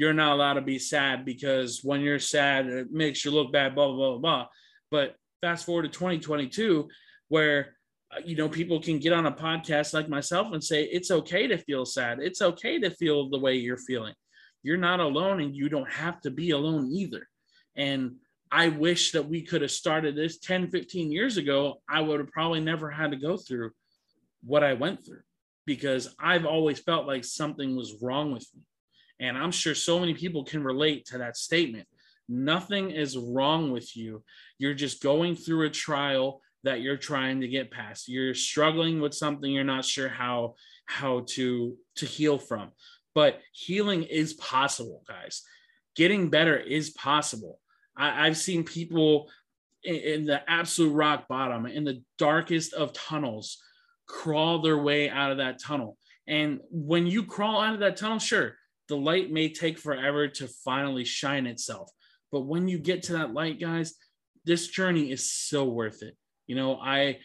[0.00, 3.74] You're not allowed to be sad because when you're sad, it makes you look bad,
[3.74, 4.46] blah, blah, blah, blah.
[4.90, 6.88] But fast forward to 2022,
[7.28, 7.76] where
[8.10, 11.46] uh, you know people can get on a podcast like myself and say it's okay
[11.46, 14.14] to feel sad it's okay to feel the way you're feeling
[14.64, 17.28] you're not alone and you don't have to be alone either
[17.76, 18.16] and
[18.50, 21.80] I wish that we could have started this 10, 15 years ago.
[21.88, 23.70] I would have probably never had to go through
[24.42, 25.22] what I went through
[25.66, 28.62] because I've always felt like something was wrong with me.
[29.20, 31.86] And I'm sure so many people can relate to that statement.
[32.28, 34.22] Nothing is wrong with you.
[34.58, 38.08] You're just going through a trial that you're trying to get past.
[38.08, 40.54] You're struggling with something you're not sure how
[40.86, 42.70] how to to heal from.
[43.14, 45.42] But healing is possible, guys
[46.00, 47.58] getting better is possible.
[47.96, 49.28] I, have seen people
[49.84, 53.58] in, in the absolute rock bottom, in the darkest of tunnels,
[54.06, 55.98] crawl their way out of that tunnel.
[56.26, 58.56] And when you crawl out of that tunnel, sure,
[58.90, 61.90] the light may take forever to finally shine itself.
[62.30, 63.94] But when you get to that light, guys,
[64.44, 66.16] this journey is so worth it.
[66.46, 67.20] You know, I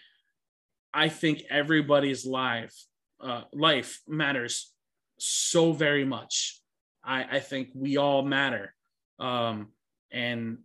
[0.94, 2.74] I think everybody's life
[3.20, 4.72] uh, life matters
[5.18, 6.62] so very much.
[7.04, 8.74] I, I think we all matter.
[9.20, 9.70] Um,
[10.12, 10.60] and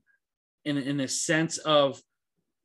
[0.64, 2.00] in, in a sense of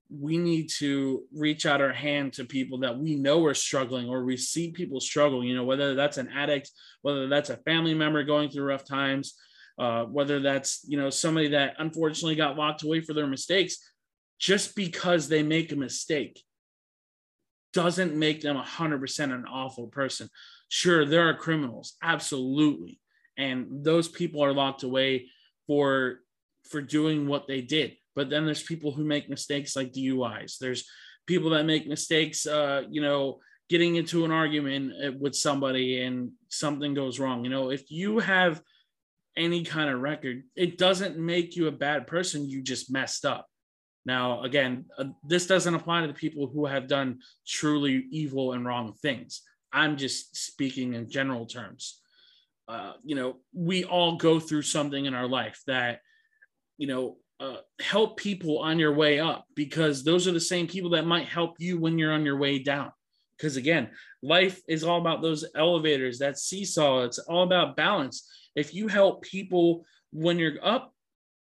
[0.10, 4.24] we need to reach out our hand to people that we know are struggling or
[4.24, 8.24] we see people struggle, you know, whether that's an addict, whether that's a family member
[8.24, 9.36] going through rough times,
[9.80, 13.78] uh, whether that's, you know, somebody that unfortunately got locked away for their mistakes.
[14.38, 16.44] just because they make a mistake
[17.74, 20.30] doesn't make them 100% an awful person.
[20.70, 23.00] Sure, there are criminals, absolutely.
[23.38, 25.28] And those people are locked away
[25.68, 26.20] for
[26.70, 27.96] for doing what they did.
[28.16, 30.58] But then there's people who make mistakes like DUIs.
[30.58, 30.88] There's
[31.28, 36.32] people that make mistakes uh, you know, getting into an argument uh, with somebody and
[36.50, 37.44] something goes wrong.
[37.44, 38.62] You know, if you have
[39.36, 42.50] any kind of record, it doesn't make you a bad person.
[42.50, 43.48] You just messed up.
[44.06, 48.66] Now, again, uh, this doesn't apply to the people who have done truly evil and
[48.66, 49.42] wrong things.
[49.74, 52.00] I'm just speaking in general terms.
[52.68, 56.02] Uh, you know, we all go through something in our life that,
[56.78, 60.92] you know, uh, help people on your way up because those are the same people
[60.92, 62.92] that might help you when you're on your way down.
[63.38, 63.90] Because again,
[64.22, 67.04] life is all about those elevators, that seesaw.
[67.04, 68.30] It's all about balance.
[68.56, 70.94] If you help people when you're up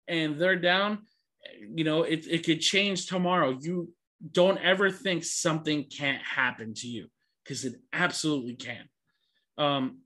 [0.07, 1.03] and they're down,
[1.61, 3.55] you know, it, it could change tomorrow.
[3.59, 3.93] You
[4.31, 7.07] don't ever think something can't happen to you
[7.43, 8.89] because it absolutely can.
[9.57, 9.99] Um,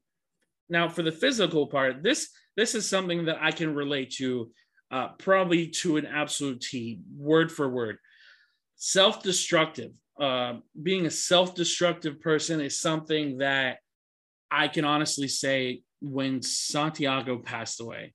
[0.69, 4.52] now, for the physical part, this this is something that I can relate to,
[4.91, 7.97] uh, probably to an absolute T, word for word.
[8.76, 9.91] Self-destructive.
[10.19, 13.78] Uh, being a self-destructive person is something that
[14.50, 15.82] I can honestly say.
[16.00, 18.13] When Santiago passed away,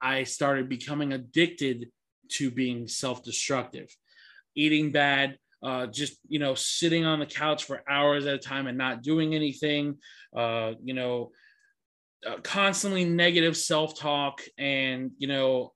[0.00, 1.88] I started becoming addicted
[2.30, 3.88] to being self-destructive,
[4.56, 8.66] eating bad, uh, just you know sitting on the couch for hours at a time
[8.66, 9.98] and not doing anything,
[10.36, 11.30] uh, you know,
[12.26, 15.72] uh, constantly negative self-talk, and you know,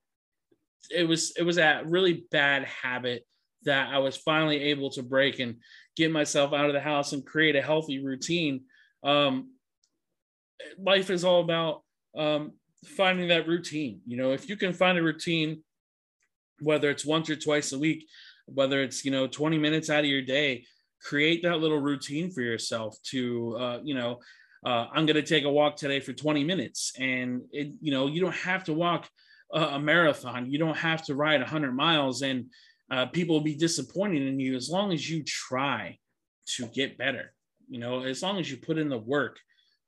[0.90, 3.24] it was it was a really bad habit
[3.64, 5.56] that I was finally able to break and
[5.96, 8.62] get myself out of the house and create a healthy routine.
[9.04, 9.52] Um,
[10.78, 11.82] life is all about
[12.16, 12.52] um,
[12.84, 14.00] finding that routine.
[14.06, 15.62] You know, if you can find a routine
[16.60, 18.06] whether it's once or twice a week,
[18.46, 20.64] whether it's, you know, 20 minutes out of your day,
[21.02, 24.18] create that little routine for yourself to, uh, you know,
[24.64, 26.92] uh, I'm going to take a walk today for 20 minutes.
[26.98, 29.08] And, it, you know, you don't have to walk
[29.52, 30.50] a, marathon.
[30.50, 32.46] You don't have to ride 100 miles and
[32.90, 35.98] uh, people will be disappointed in you as long as you try
[36.56, 37.32] to get better.
[37.68, 39.38] You know, as long as you put in the work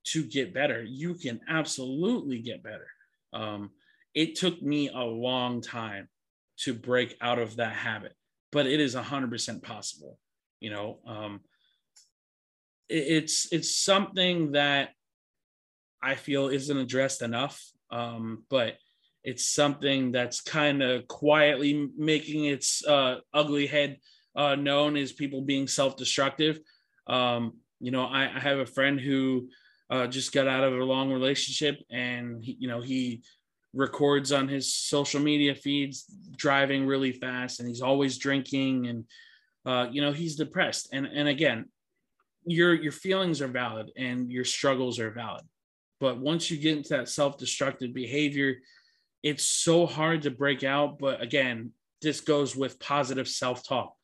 [0.09, 2.87] to get better, you can absolutely get better.
[3.33, 3.71] Um,
[4.15, 6.09] it took me a long time
[6.59, 8.15] to break out of that habit
[8.53, 10.19] but it is 100% possible
[10.61, 11.41] you know um,
[12.89, 14.91] it, it's it's something that
[16.03, 18.77] i feel isn't addressed enough um, but
[19.25, 23.99] it's something that's kind of quietly making its uh, ugly head
[24.35, 26.59] uh, known as people being self-destructive.
[27.07, 29.49] Um, you know I, I, have a friend who
[29.91, 33.23] uh, just got out of a long relationship and he, you know he
[33.75, 36.05] records on his social media feeds
[36.37, 39.05] driving really fast and he's always drinking and
[39.67, 40.89] uh, you know he's depressed.
[40.93, 41.67] And and again
[42.45, 45.45] your your feelings are valid and your struggles are valid.
[46.01, 48.57] But once you get into that self-destructive behavior
[49.23, 53.95] it's so hard to break out but again this goes with positive self-talk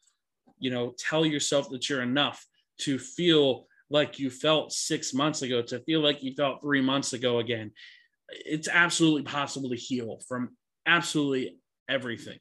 [0.58, 2.44] you know tell yourself that you're enough
[2.78, 7.12] to feel like you felt six months ago to feel like you felt three months
[7.12, 7.70] ago again
[8.30, 10.50] it's absolutely possible to heal from
[10.86, 12.38] absolutely everything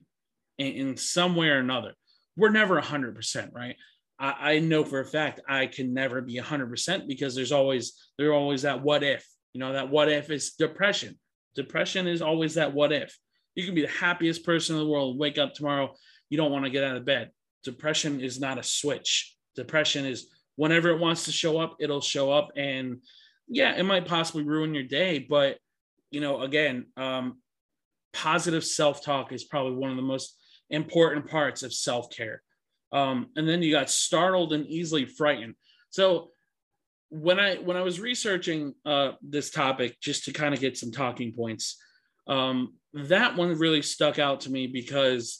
[0.57, 1.93] in, in some way or another.
[2.35, 3.75] We're never 100%, right?
[4.19, 8.31] I, I know for a fact I can never be 100% because there's always, there's
[8.31, 11.17] always that what if, you know, that what if is depression.
[11.58, 13.17] Depression is always that what if.
[13.56, 15.93] You can be the happiest person in the world, wake up tomorrow,
[16.30, 17.32] you don't want to get out of bed.
[17.63, 19.36] Depression is not a switch.
[19.56, 22.52] Depression is whenever it wants to show up, it'll show up.
[22.56, 23.02] And
[23.48, 25.58] yeah, it might possibly ruin your day, but
[26.12, 27.39] you know, again, um,
[28.13, 30.38] positive self talk is probably one of the most
[30.70, 32.43] important parts of self care.
[32.91, 35.56] Um, and then you got startled and easily frightened.
[35.89, 36.30] So
[37.10, 40.91] when I when I was researching uh, this topic, just to kind of get some
[40.91, 41.78] talking points,
[42.28, 45.39] um, that one really stuck out to me because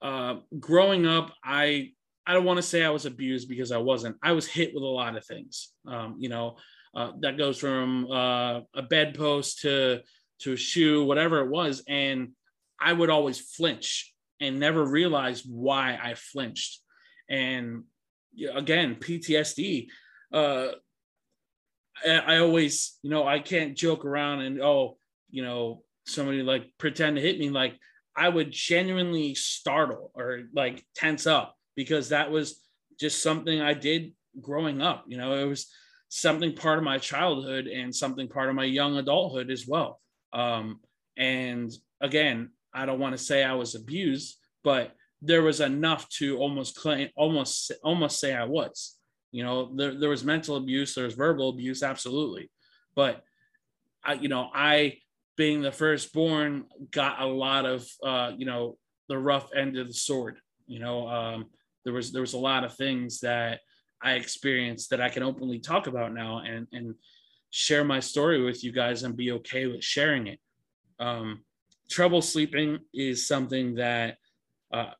[0.00, 1.90] uh, growing up, I
[2.26, 4.16] I don't want to say I was abused because I wasn't.
[4.22, 5.72] I was hit with a lot of things.
[5.86, 6.56] Um, you know,
[6.94, 10.02] uh, that goes from uh, a bedpost to
[10.40, 12.30] to a shoe, whatever it was, and
[12.80, 16.80] I would always flinch and never realize why I flinched.
[17.28, 17.84] And
[18.54, 19.88] again, PTSD.
[20.32, 20.68] Uh,
[22.06, 24.98] I, always, you know, I can't joke around and oh,
[25.30, 27.50] you know, somebody like pretend to hit me.
[27.50, 27.74] Like
[28.16, 32.60] I would genuinely startle or like tense up because that was
[32.98, 35.04] just something I did growing up.
[35.06, 35.70] You know, it was
[36.08, 40.00] something part of my childhood and something part of my young adulthood as well.
[40.32, 40.80] Um,
[41.16, 46.38] and again, I don't want to say I was abused, but there was enough to
[46.38, 48.96] almost claim, almost, almost say I was.
[49.32, 52.50] You know, there, there was mental abuse, there was verbal abuse, absolutely.
[52.94, 53.24] But
[54.04, 54.98] I, you know, I
[55.36, 58.76] being the firstborn got a lot of, uh, you know,
[59.08, 60.38] the rough end of the sword.
[60.66, 61.46] You know, um,
[61.84, 63.60] there was there was a lot of things that
[64.02, 66.94] I experienced that I can openly talk about now and and
[67.50, 70.40] share my story with you guys and be okay with sharing it.
[70.98, 71.44] Um,
[71.90, 74.16] trouble sleeping is something that,
[74.72, 74.92] uh,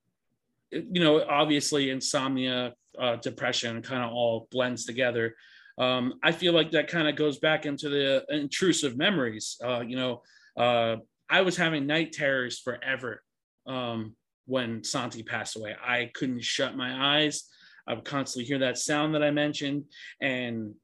[0.71, 5.35] you know, obviously insomnia, uh, depression kind of all blends together.
[5.79, 9.57] Um, I feel like that kind of goes back into the intrusive memories.
[9.65, 10.23] Uh, you know,
[10.57, 10.97] uh,
[11.31, 13.23] I was having night terrors forever
[13.67, 14.15] um,
[14.47, 15.75] when Santi passed away.
[15.83, 17.45] I couldn't shut my eyes.
[17.87, 19.85] I would constantly hear that sound that I mentioned,
[20.21, 20.75] and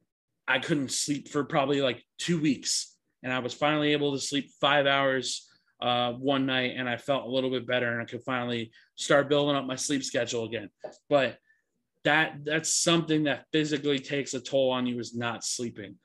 [0.49, 2.97] I couldn't sleep for probably like two weeks.
[3.23, 5.49] And I was finally able to sleep five hours
[5.81, 9.29] uh, one night, and I felt a little bit better, and I could finally start
[9.29, 10.71] building up my sleep schedule again.
[11.09, 11.39] But
[12.09, 15.97] that that's something that physically takes a toll on you is not sleeping.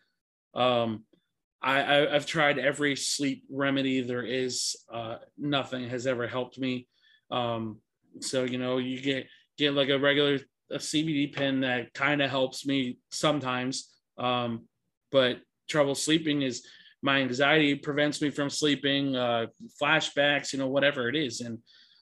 [0.54, 1.06] Um,
[1.62, 4.76] I, I have tried every sleep remedy there is.
[4.92, 6.90] Uh, nothing has ever helped me.
[7.32, 7.80] Um,
[8.20, 9.28] so you know, you get
[9.58, 10.40] get like a regular
[10.72, 13.90] a CBD pen that kind of helps me sometimes.
[14.18, 14.68] Um,
[15.10, 15.38] but
[15.70, 16.68] trouble sleeping is
[17.02, 19.46] my anxiety prevents me from sleeping, uh,
[19.82, 21.60] flashbacks, you know, whatever it is, and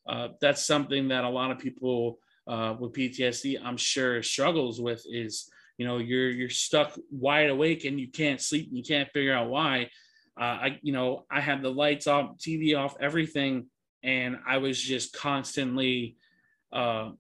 [0.10, 5.06] uh, that's something that a lot of people uh, with PTSD, I'm sure, struggles with
[5.10, 9.10] is you know you're you're stuck wide awake and you can't sleep and you can't
[9.12, 9.90] figure out why.
[10.40, 13.68] Uh, I you know I had the lights off, TV off, everything,
[14.04, 16.18] and I was just constantly,
[16.74, 17.12] uh,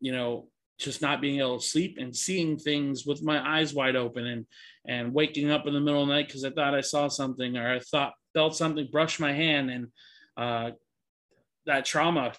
[0.00, 0.48] you know,
[0.78, 4.46] just not being able to sleep and seeing things with my eyes wide open and
[4.86, 7.56] and waking up in the middle of the night because I thought I saw something
[7.56, 9.86] or I thought felt something brush my hand and
[10.36, 10.70] uh,
[11.66, 12.32] that trauma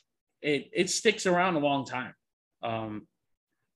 [0.44, 2.14] it it sticks around a long time.
[2.62, 3.08] Um,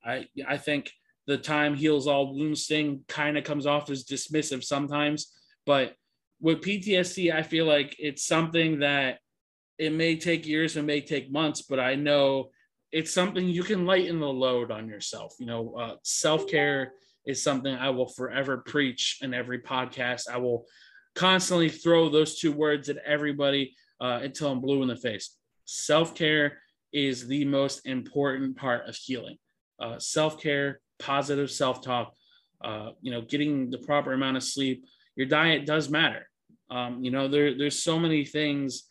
[0.05, 0.91] I I think
[1.26, 5.34] the time heals all wounds thing kind of comes off as dismissive sometimes,
[5.65, 5.95] but
[6.39, 9.20] with PTSD, I feel like it's something that
[9.78, 12.49] it may take years, it may take months, but I know
[12.91, 15.34] it's something you can lighten the load on yourself.
[15.39, 16.93] You know, uh, self care
[17.26, 20.30] is something I will forever preach in every podcast.
[20.32, 20.65] I will
[21.15, 25.36] constantly throw those two words at everybody uh, until I'm blue in the face.
[25.68, 26.59] Self care
[26.93, 29.38] is the most important part of healing.
[29.80, 32.13] Uh, self care, positive self talk,
[32.63, 34.86] uh, you know, getting the proper amount of sleep.
[35.18, 36.30] Your diet does matter.
[36.72, 38.84] Um, you know, there, there's so many things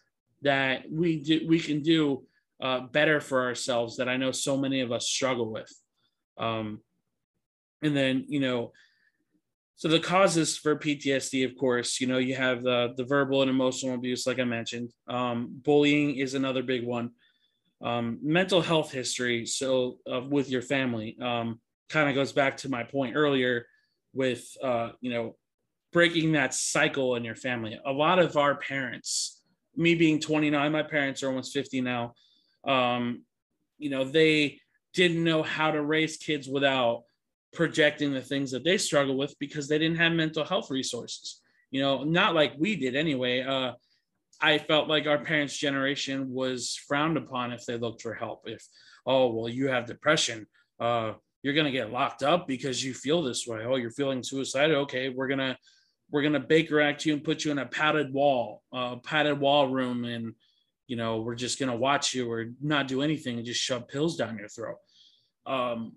[0.42, 2.24] that we do, we can do
[2.62, 5.72] uh, better for ourselves that I know so many of us struggle with.
[6.36, 6.80] Um,
[7.82, 8.72] and then, you know,
[9.76, 13.50] so the causes for PTSD, of course, you know, you have the the verbal and
[13.50, 14.90] emotional abuse, like I mentioned.
[15.06, 17.10] Um, bullying is another big one.
[17.82, 21.60] Um, mental health history, so uh, with your family, um,
[21.90, 23.66] kind of goes back to my point earlier
[24.14, 25.36] with uh, you know
[25.92, 27.78] breaking that cycle in your family.
[27.84, 29.42] A lot of our parents,
[29.76, 32.14] me being 29, my parents are almost 50 now.
[32.66, 33.24] Um,
[33.78, 34.58] you know, they
[34.94, 37.02] didn't know how to raise kids without
[37.56, 41.40] projecting the things that they struggle with because they didn't have mental health resources.
[41.70, 43.40] You know, not like we did anyway.
[43.40, 43.72] Uh,
[44.40, 48.42] I felt like our parents' generation was frowned upon if they looked for help.
[48.44, 48.62] If,
[49.06, 50.46] oh, well, you have depression,
[50.78, 53.64] uh, you're gonna get locked up because you feel this way.
[53.64, 54.82] Oh, you're feeling suicidal.
[54.82, 55.56] Okay, we're gonna
[56.10, 59.68] we're gonna Baker Act you and put you in a padded wall, uh, padded wall
[59.68, 60.34] room, and
[60.86, 64.16] you know we're just gonna watch you or not do anything and just shove pills
[64.16, 64.78] down your throat.
[65.46, 65.94] Um,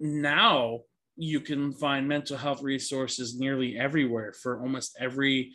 [0.00, 0.80] now
[1.16, 5.52] you can find mental health resources nearly everywhere for almost every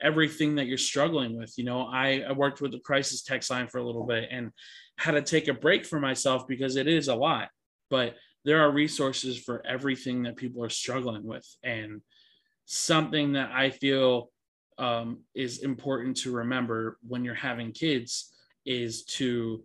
[0.00, 1.52] everything that you're struggling with.
[1.56, 4.52] You know, I, I worked with the crisis text line for a little bit and
[4.96, 7.48] had to take a break for myself because it is a lot.
[7.90, 8.14] But
[8.44, 11.46] there are resources for everything that people are struggling with.
[11.64, 12.00] And
[12.66, 14.30] something that I feel
[14.78, 18.32] um, is important to remember when you're having kids
[18.64, 19.64] is to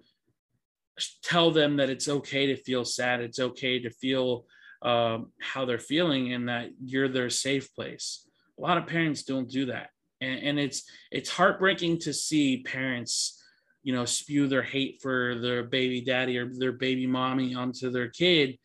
[1.24, 3.22] tell them that it's okay to feel sad.
[3.22, 4.46] It's okay to feel
[4.82, 8.28] um, how they're feeling and that you're their safe place.
[8.58, 9.90] A lot of parents don't do that
[10.24, 13.42] and, and it's it's heartbreaking to see parents
[13.84, 18.10] you know spew their hate for their baby daddy or their baby mommy onto their
[18.10, 18.58] kid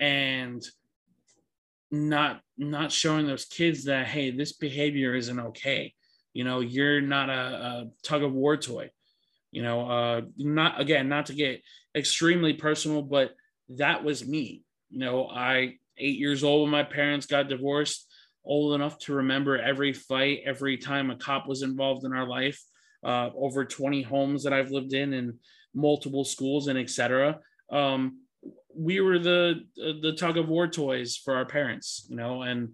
[0.00, 0.62] and
[1.90, 5.92] not not showing those kids that hey this behavior isn't okay
[6.32, 8.90] you know you're not a, a tug of war toy
[9.54, 11.62] you know uh not again not to get
[11.96, 13.30] extremely personal but
[13.68, 18.06] that was me you know i eight years old when my parents got divorced
[18.44, 22.62] old enough to remember every fight, every time a cop was involved in our life.
[23.02, 25.34] Uh, over 20 homes that I've lived in, and
[25.74, 27.38] multiple schools and etc.
[27.70, 28.20] Um,
[28.74, 32.70] we were the the tug of war toys for our parents, you know, and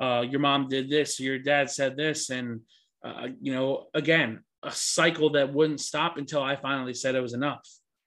[0.00, 2.60] uh, your mom did this, your dad said this, and
[3.04, 7.34] uh, you know, again, a cycle that wouldn't stop until I finally said it was
[7.34, 7.66] enough,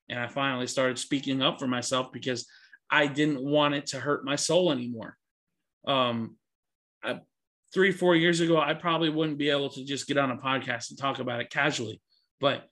[0.09, 2.47] and I finally started speaking up for myself because
[2.89, 5.17] I didn't want it to hurt my soul anymore.
[5.87, 6.35] Um,
[7.03, 7.19] I,
[7.73, 10.89] three, four years ago, I probably wouldn't be able to just get on a podcast
[10.89, 12.01] and talk about it casually,
[12.39, 12.67] but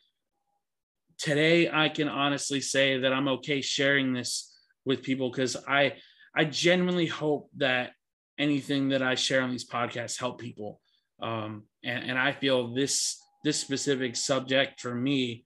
[1.18, 5.94] today I can honestly say that I'm okay sharing this with people because I
[6.36, 7.92] I genuinely hope that
[8.38, 10.80] anything that I share on these podcasts help people.
[11.22, 15.46] Um, and, and I feel this this specific subject for me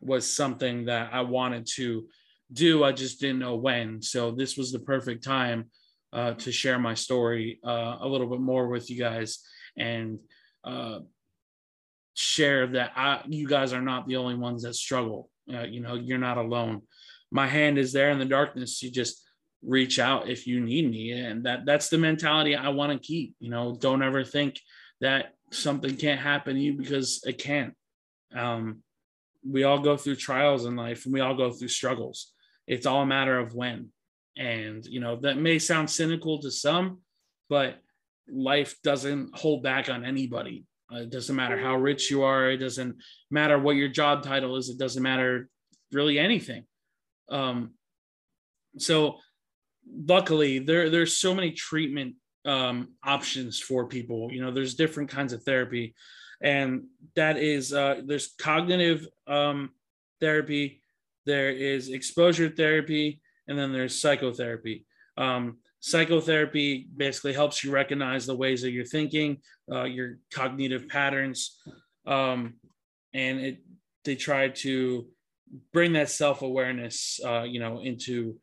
[0.00, 2.06] was something that I wanted to
[2.52, 2.84] do.
[2.84, 4.02] I just didn't know when.
[4.02, 5.70] So this was the perfect time
[6.12, 9.40] uh, to share my story uh, a little bit more with you guys
[9.76, 10.18] and
[10.62, 11.00] uh,
[12.14, 15.30] share that I, you guys are not the only ones that struggle.
[15.52, 16.82] Uh, you know, you're not alone.
[17.30, 18.82] My hand is there in the darkness.
[18.82, 19.22] You just
[19.62, 23.34] reach out if you need me, and that that's the mentality I want to keep.
[23.40, 24.60] You know, don't ever think
[25.00, 27.74] that something can't happen to you because it can't.
[28.34, 28.82] Um,
[29.46, 32.32] we all go through trials in life, and we all go through struggles.
[32.66, 33.90] It's all a matter of when.
[34.36, 37.00] And you know that may sound cynical to some,
[37.48, 37.78] but
[38.28, 42.50] life doesn't hold back on anybody uh, it doesn't matter how rich you are.
[42.50, 42.96] It doesn't
[43.30, 44.68] matter what your job title is.
[44.68, 45.48] It doesn't matter
[45.92, 46.64] really anything.
[47.28, 47.72] Um,
[48.78, 49.18] so
[49.86, 54.30] luckily there there's so many treatment um, options for people.
[54.32, 55.94] You know, there's different kinds of therapy,
[56.42, 56.84] and
[57.16, 59.70] that is uh, there's cognitive um,
[60.20, 60.82] therapy,
[61.26, 64.86] there is exposure therapy, and then there's psychotherapy.
[65.16, 69.36] Um, psychotherapy basically helps you recognize the ways that you're thinking
[69.70, 71.60] uh, your cognitive patterns
[72.06, 72.54] um,
[73.12, 73.58] and it
[74.04, 75.06] they try to
[75.72, 78.38] bring that self-awareness uh, you know into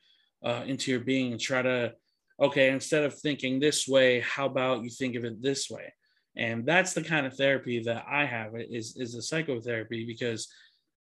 [0.46, 1.94] uh, into your being and try to
[2.42, 5.94] okay instead of thinking this way how about you think of it this way
[6.36, 10.48] and that's the kind of therapy that i have is is a psychotherapy because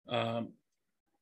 [0.08, 0.52] um,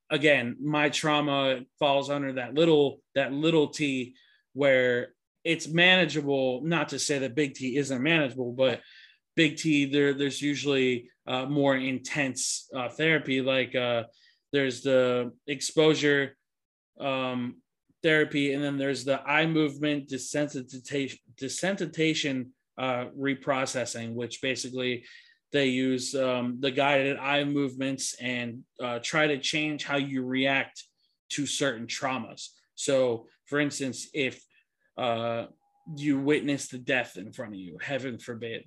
[0.09, 4.15] again my trauma falls under that little that little t
[4.53, 5.09] where
[5.45, 6.61] it's manageable.
[6.63, 8.81] Not to say that Big T isn't manageable, but
[9.35, 13.41] Big T there there's usually uh, more intense uh, therapy.
[13.41, 14.05] Like uh,
[14.51, 16.35] there's the exposure
[16.99, 17.61] um,
[18.05, 25.03] therapy, and then there's the eye movement desensitization uh, reprocessing, which basically
[25.51, 30.83] they use um, the guided eye movements and uh, try to change how you react
[31.29, 32.49] to certain traumas.
[32.75, 34.39] So, for instance, if
[34.99, 35.45] uh,
[35.95, 38.65] you witness the death in front of you, heaven forbid,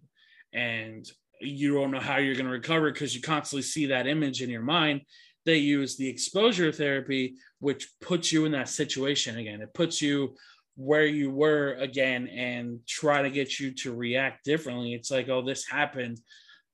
[0.52, 1.08] and
[1.40, 4.50] you don't know how you're going to recover because you constantly see that image in
[4.50, 5.02] your mind.
[5.48, 9.62] They use the exposure therapy, which puts you in that situation again.
[9.62, 10.34] It puts you
[10.76, 14.92] where you were again and try to get you to react differently.
[14.92, 16.20] It's like, oh, this happened.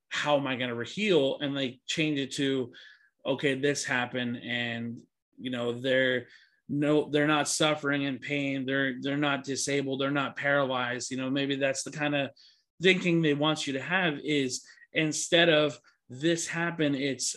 [0.08, 1.38] How am I going to heal?
[1.40, 2.72] And they change it to,
[3.24, 4.40] okay, this happened.
[4.44, 4.98] And,
[5.38, 6.26] you know, they're,
[6.66, 11.28] no they're not suffering in pain they're they're not disabled they're not paralyzed you know
[11.28, 12.30] maybe that's the kind of
[12.82, 14.64] thinking they want you to have is
[14.94, 17.36] instead of this happened, it's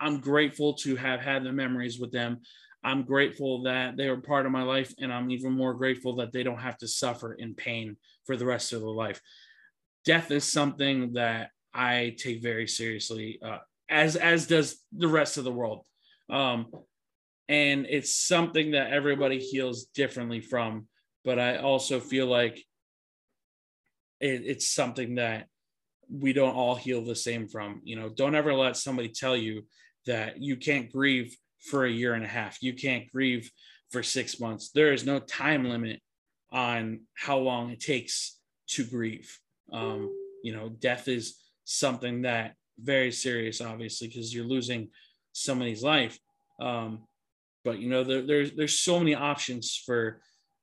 [0.00, 2.40] i'm grateful to have had the memories with them.
[2.82, 6.32] I'm grateful that they were part of my life and i'm even more grateful that
[6.32, 9.20] they don't have to suffer in pain for the rest of their life.
[10.04, 15.44] Death is something that i take very seriously uh, as as does the rest of
[15.44, 15.84] the world.
[16.30, 16.66] Um,
[17.48, 20.88] and it's something that everybody heals differently from
[21.24, 22.64] but i also feel like
[24.20, 25.46] it, it's something that
[26.10, 27.80] we don't all heal the same from.
[27.84, 29.66] You know don't ever let somebody tell you
[30.06, 32.62] that you can't grieve for a year and a half.
[32.62, 33.50] You can't grieve
[33.90, 34.70] for six months.
[34.70, 36.00] There is no time limit
[36.52, 38.38] on how long it takes
[38.68, 39.38] to grieve.
[39.72, 40.10] Um,
[40.44, 44.90] you know death is something that very serious obviously because you're losing
[45.32, 46.18] somebody's life.
[46.60, 47.04] Um,
[47.64, 50.20] but you know there, there's there's so many options for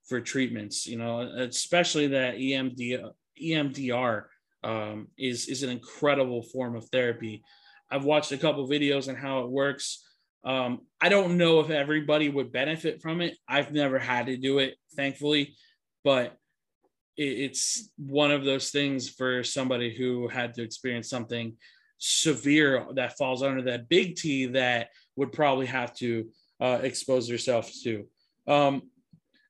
[0.08, 3.12] for treatments you know especially that emd
[3.42, 4.24] emdr
[4.64, 7.44] um, is is an incredible form of therapy
[7.92, 10.04] i've watched a couple videos on how it works
[10.44, 14.60] um, i don't know if everybody would benefit from it i've never had to do
[14.60, 15.56] it thankfully
[16.04, 16.38] but
[17.18, 21.54] it, it's one of those things for somebody who had to experience something
[21.98, 26.28] severe that falls under that big t that would probably have to
[26.60, 28.08] uh, expose yourself to.
[28.48, 28.84] Um,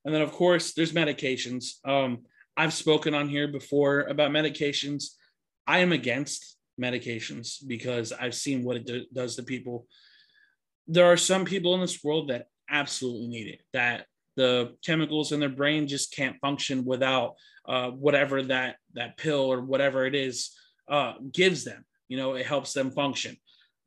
[0.04, 1.86] and then, of course, there's medications.
[1.86, 2.26] Um,
[2.58, 5.12] I've spoken on here before about medications.
[5.66, 9.88] I am against medications because I've seen what it do- does to people.
[10.88, 14.06] there are some people in this world that absolutely need it, that
[14.36, 17.36] the chemicals in their brain just can't function without
[17.68, 20.52] uh, whatever that that pill or whatever it is
[20.90, 21.86] uh, gives them.
[22.10, 23.38] You know, it helps them function.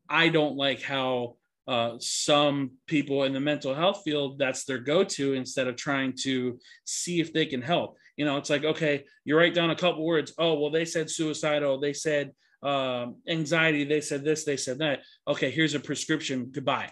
[0.09, 1.36] I don't like how
[1.66, 6.59] uh, some people in the mental health field that's their go-to instead of trying to
[6.84, 7.97] see if they can help.
[8.16, 10.32] You know, it's like okay, you write down a couple words.
[10.38, 11.80] Oh, well, they said suicidal.
[11.80, 12.32] They said
[12.65, 13.85] um, anxiety.
[13.85, 14.45] They said this.
[14.45, 15.01] They said that.
[15.29, 16.51] Okay, here's a prescription.
[16.51, 16.91] Goodbye.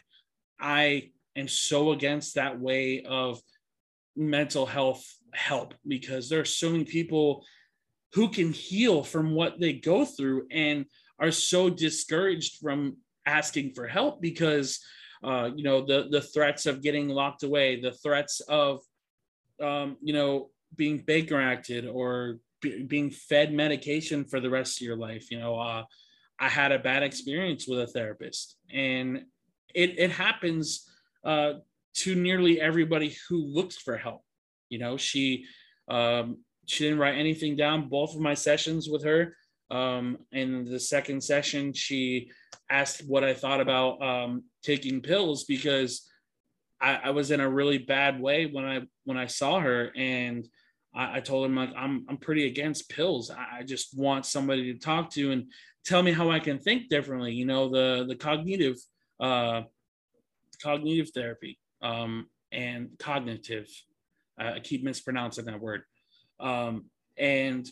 [0.61, 3.41] I am so against that way of
[4.17, 7.45] mental health help because there are so many people
[8.13, 10.85] who can heal from what they go through and
[11.19, 14.81] are so discouraged from asking for help because
[15.25, 18.81] uh, you know the the threats of getting locked away the threats of
[19.63, 24.87] um, you know being baker acted or be, being fed medication for the rest of
[24.87, 25.85] your life you know uh,
[26.41, 29.25] i had a bad experience with a therapist and
[29.75, 30.89] it, it happens
[31.25, 31.55] uh,
[31.95, 34.23] to nearly everybody who looks for help.
[34.69, 35.47] You know, she
[35.89, 37.89] um, she didn't write anything down.
[37.89, 39.37] Both of my sessions with her.
[39.71, 42.31] Um, in the second session, she
[42.69, 46.07] asked what I thought about um, taking pills because
[46.79, 50.47] I, I, was in a really bad way when I when I saw her, and
[50.95, 53.31] I, I told him like I'm I'm pretty against pills.
[53.31, 55.51] I, I just want somebody to talk to and
[55.85, 57.33] tell me how I can think differently.
[57.33, 58.77] You know, the the cognitive
[59.21, 59.63] uh,
[60.63, 63.69] cognitive therapy um, and cognitive.
[64.41, 65.83] Uh, I keep mispronouncing that word.
[66.41, 66.87] Um,
[67.17, 67.69] and,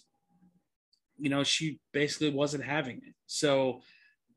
[1.19, 3.15] you know, she basically wasn't having it.
[3.27, 3.81] So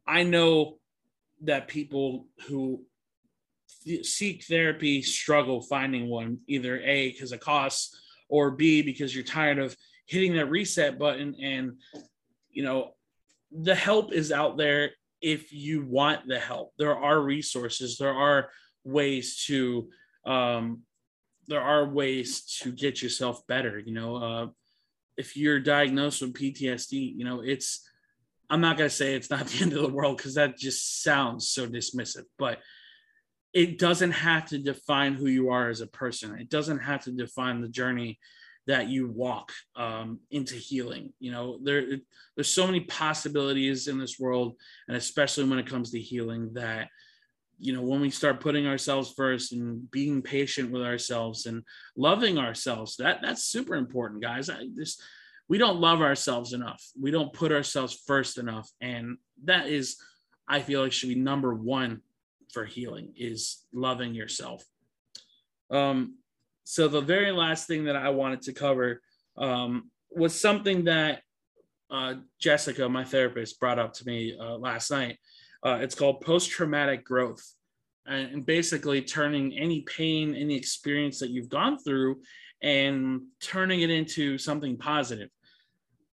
[0.07, 0.79] I know
[1.41, 2.83] that people who
[4.01, 7.99] seek therapy struggle finding one, either A, because it costs,
[8.33, 9.75] or B, because you're tired of
[10.07, 11.35] hitting that reset button.
[11.41, 11.77] And,
[12.49, 12.91] you know,
[13.51, 16.73] the help is out there if you want the help.
[16.77, 18.49] There are resources, there are
[18.83, 19.89] ways to
[20.25, 20.81] um,
[21.47, 24.47] there are ways to get yourself better you know uh,
[25.17, 27.87] if you're diagnosed with ptsd you know it's
[28.49, 31.03] i'm not going to say it's not the end of the world because that just
[31.03, 32.59] sounds so dismissive but
[33.53, 36.37] it doesn't have to define who you are as a person.
[36.39, 38.19] It doesn't have to define the journey
[38.65, 41.59] that you walk um, into healing you know?
[41.61, 41.97] There
[42.35, 44.55] there's so many possibilities in this world
[44.87, 46.89] and especially when it comes to healing that
[47.59, 51.63] you know when we start putting ourselves first and being patient with ourselves and
[51.95, 54.49] loving ourselves that that's super important guys.
[54.49, 55.01] I just
[55.49, 56.81] we don't love ourselves enough.
[56.99, 59.97] We don't put ourselves first enough and that is
[60.47, 62.01] i feel like should be number one
[62.53, 64.63] for healing is loving yourself
[65.71, 66.17] um
[66.63, 69.01] so the very last thing that i wanted to cover
[69.37, 71.21] um was something that
[71.91, 75.17] uh, jessica my therapist brought up to me uh, last night
[75.65, 77.43] uh, it's called post traumatic growth.
[78.05, 82.19] And basically turning any pain, any experience that you've gone through
[82.61, 85.29] and turning it into something positive.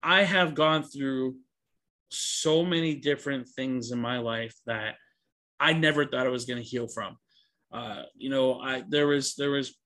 [0.03, 1.37] I have gone through
[2.11, 4.97] so many different things in my life that
[5.61, 7.17] I never thought I was going to heal from.
[7.73, 9.77] Uh, you know, I there was there was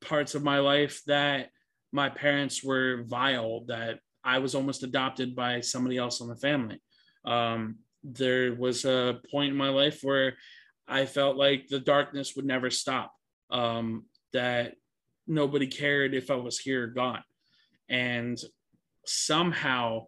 [0.00, 1.48] parts of my life that
[1.92, 6.82] my parents were vile, that I was almost adopted by somebody else in the family.
[7.24, 10.36] Um, there was a point in my life where
[10.86, 13.12] I felt like the darkness would never stop.
[13.50, 14.74] Um, that
[15.26, 17.22] nobody cared if I was here or gone,
[17.88, 18.38] and
[19.06, 20.06] somehow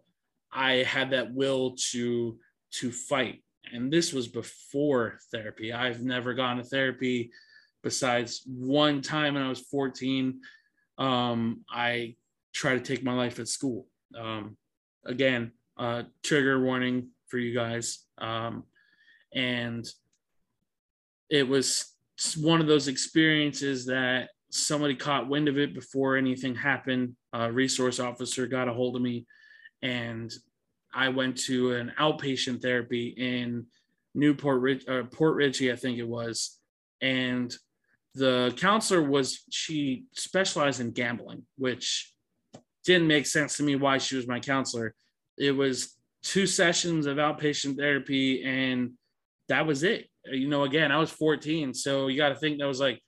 [0.51, 2.37] I had that will to
[2.73, 3.43] to fight.
[3.71, 5.73] And this was before therapy.
[5.73, 7.31] I've never gone to therapy
[7.83, 10.39] besides one time when I was 14.
[10.97, 12.15] Um, I
[12.53, 13.87] tried to take my life at school.
[14.17, 14.57] Um,
[15.05, 18.05] again, uh, trigger warning for you guys.
[18.17, 18.63] Um,
[19.33, 19.87] and
[21.29, 21.93] it was
[22.37, 27.15] one of those experiences that somebody caught wind of it before anything happened.
[27.33, 29.25] A resource officer got a hold of me,
[29.81, 30.31] and
[30.93, 33.65] I went to an outpatient therapy in
[34.13, 36.59] Newport Ridge, uh, Port Richey, I think it was.
[37.01, 37.53] And
[38.13, 42.13] the counselor was, she specialized in gambling, which
[42.85, 44.93] didn't make sense to me why she was my counselor.
[45.37, 48.91] It was two sessions of outpatient therapy and
[49.49, 52.67] that was it you know again i was 14 so you got to think that
[52.67, 53.01] was like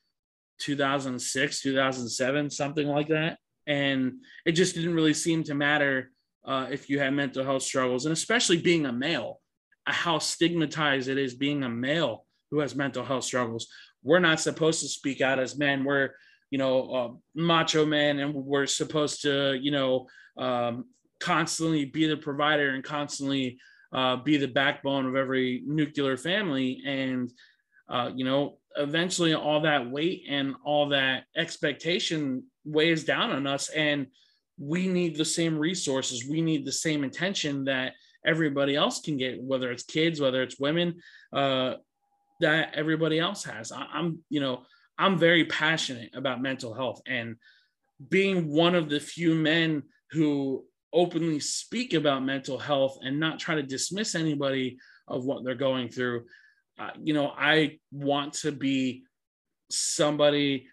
[0.60, 4.14] 2006 2007 something like that and
[4.46, 6.12] it just didn't really seem to matter
[6.46, 9.40] uh, if you have mental health struggles and especially being a male
[9.86, 13.68] how stigmatized it is being a male who has mental health struggles
[14.04, 16.10] we're not supposed to speak out as men we're
[16.52, 20.86] you know uh, macho men and we're supposed to you know um,
[21.20, 23.58] constantly be the provider and constantly
[23.94, 26.82] uh, be the backbone of every nuclear family.
[26.86, 27.32] And
[27.90, 33.70] uh, you know, eventually all that weight and all that expectation weighs down on us.
[33.70, 34.08] And
[34.58, 36.28] we need the same resources.
[36.30, 37.94] We need the same attention that
[38.26, 41.02] everybody else can get, whether it's kids, whether it's women,
[41.32, 41.76] uh,
[42.40, 43.72] that everybody else has.
[43.72, 44.64] I, I'm, you know,
[44.98, 47.36] I'm very passionate about mental health and
[48.10, 53.56] being one of the few men who openly speak about mental health and not try
[53.56, 54.78] to dismiss anybody
[55.08, 56.26] of what they're going through.
[56.80, 59.04] Uh, you know, I want to be
[59.70, 60.68] somebody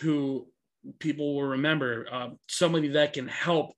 [0.00, 0.46] who
[0.98, 3.74] people will remember, uh, somebody that can help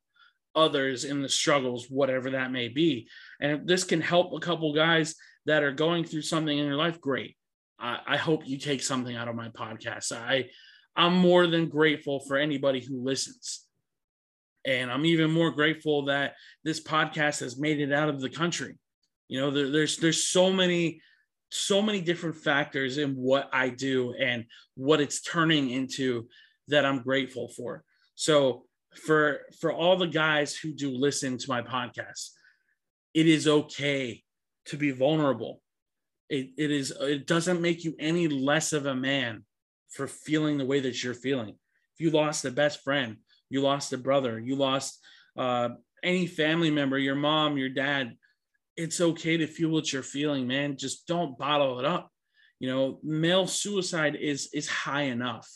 [0.54, 3.08] others in the struggles, whatever that may be.
[3.40, 5.14] And if this can help a couple guys
[5.46, 7.36] that are going through something in their life, great.
[7.78, 10.12] I, I hope you take something out of my podcast.
[10.12, 10.46] I
[10.96, 13.64] I'm more than grateful for anybody who listens.
[14.64, 18.76] And I'm even more grateful that this podcast has made it out of the country.
[19.28, 21.02] You know, there, there's there's so many
[21.50, 24.44] so many different factors in what I do and
[24.74, 26.28] what it's turning into
[26.68, 27.84] that I'm grateful for.
[28.14, 32.30] So for for all the guys who do listen to my podcast,
[33.12, 34.22] it is okay
[34.66, 35.60] to be vulnerable.
[36.28, 39.44] It, it is it doesn't make you any less of a man
[39.90, 41.50] for feeling the way that you're feeling.
[41.50, 43.18] If you lost a best friend,
[43.50, 44.98] you lost a brother, you lost
[45.36, 45.70] uh,
[46.02, 48.16] any family member, your mom, your dad,
[48.76, 50.76] it's okay to feel what you're feeling, man.
[50.76, 52.10] Just don't bottle it up.
[52.58, 55.48] You know, male suicide is is high enough.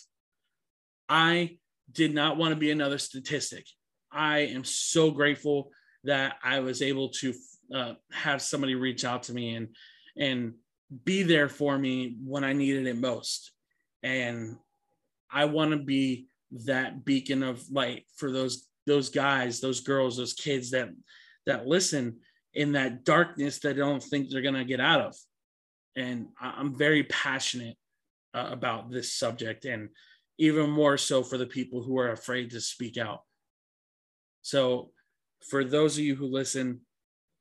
[1.08, 1.58] I
[1.90, 3.66] did not want to be another statistic.
[4.12, 5.70] I am so grateful
[6.04, 7.34] that I was able to
[7.74, 9.68] uh, have somebody reach out to me and
[10.16, 10.54] and
[11.04, 13.52] be there for me when I needed it most.
[14.02, 14.56] And
[15.30, 16.28] I want to be
[16.64, 20.88] that beacon of light for those those guys, those girls, those kids that
[21.46, 22.18] that listen
[22.54, 25.16] in that darkness that don't think they're gonna get out of.
[25.96, 27.76] And I'm very passionate
[28.34, 29.90] uh, about this subject, and
[30.38, 33.22] even more so for the people who are afraid to speak out.
[34.42, 34.90] So,
[35.48, 36.80] for those of you who listen,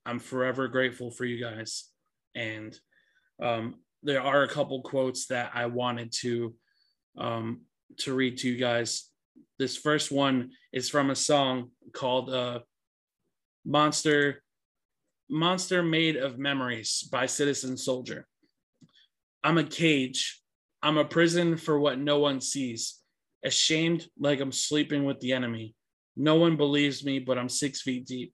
[0.05, 1.85] I'm forever grateful for you guys.
[2.35, 2.77] And
[3.41, 6.55] um, there are a couple quotes that I wanted to
[7.17, 7.61] um,
[7.99, 9.09] to read to you guys.
[9.57, 12.59] This first one is from a song called uh,
[13.65, 14.43] "Monster."
[15.29, 18.25] Monster Made of Memories by Citizen Soldier.
[19.43, 20.41] I'm a cage.
[20.81, 22.99] I'm a prison for what no one sees.
[23.43, 25.75] Ashamed like I'm sleeping with the enemy.
[26.15, 28.33] No one believes me, but I'm six feet deep.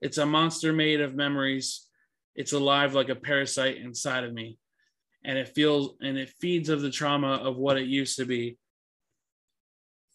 [0.00, 1.86] It's a monster made of memories.
[2.34, 4.58] It's alive like a parasite inside of me
[5.26, 8.56] and it feels and it feeds of the trauma of what it used to be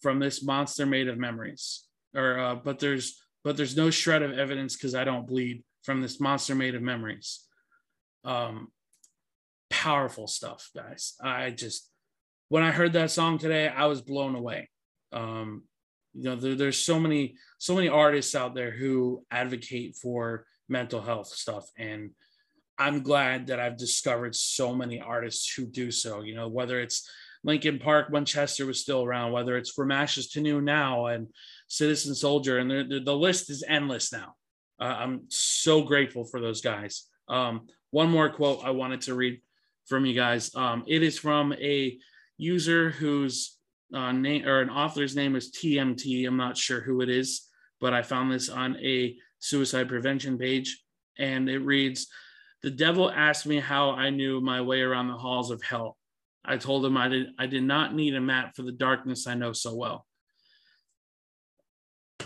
[0.02, 1.84] from this monster made of memories
[2.16, 6.02] or uh, but there's but there's no shred of evidence because i don't bleed from
[6.02, 7.45] this monster made of memories
[8.24, 8.70] um
[9.82, 11.89] powerful stuff guys i just
[12.49, 14.69] when i heard that song today i was blown away
[15.11, 15.63] um
[16.13, 21.01] you know there, there's so many so many artists out there who advocate for mental
[21.01, 22.11] health stuff and
[22.82, 26.21] I'm glad that I've discovered so many artists who do so.
[26.21, 27.07] You know, whether it's
[27.43, 31.27] Linkin Park when Chester was still around, whether it's From Ashes to New now and
[31.67, 34.34] Citizen Soldier, and the, the, the list is endless now.
[34.79, 37.07] Uh, I'm so grateful for those guys.
[37.29, 39.41] Um, one more quote I wanted to read
[39.88, 40.53] from you guys.
[40.55, 41.97] Um, it is from a
[42.38, 43.57] user whose
[43.93, 46.27] uh, name or an author's name is TMT.
[46.27, 47.47] I'm not sure who it is,
[47.79, 50.82] but I found this on a suicide prevention page,
[51.17, 52.07] and it reads
[52.61, 55.97] the devil asked me how I knew my way around the halls of hell.
[56.45, 59.34] I told him I did, I did not need a map for the darkness I
[59.34, 60.05] know so well.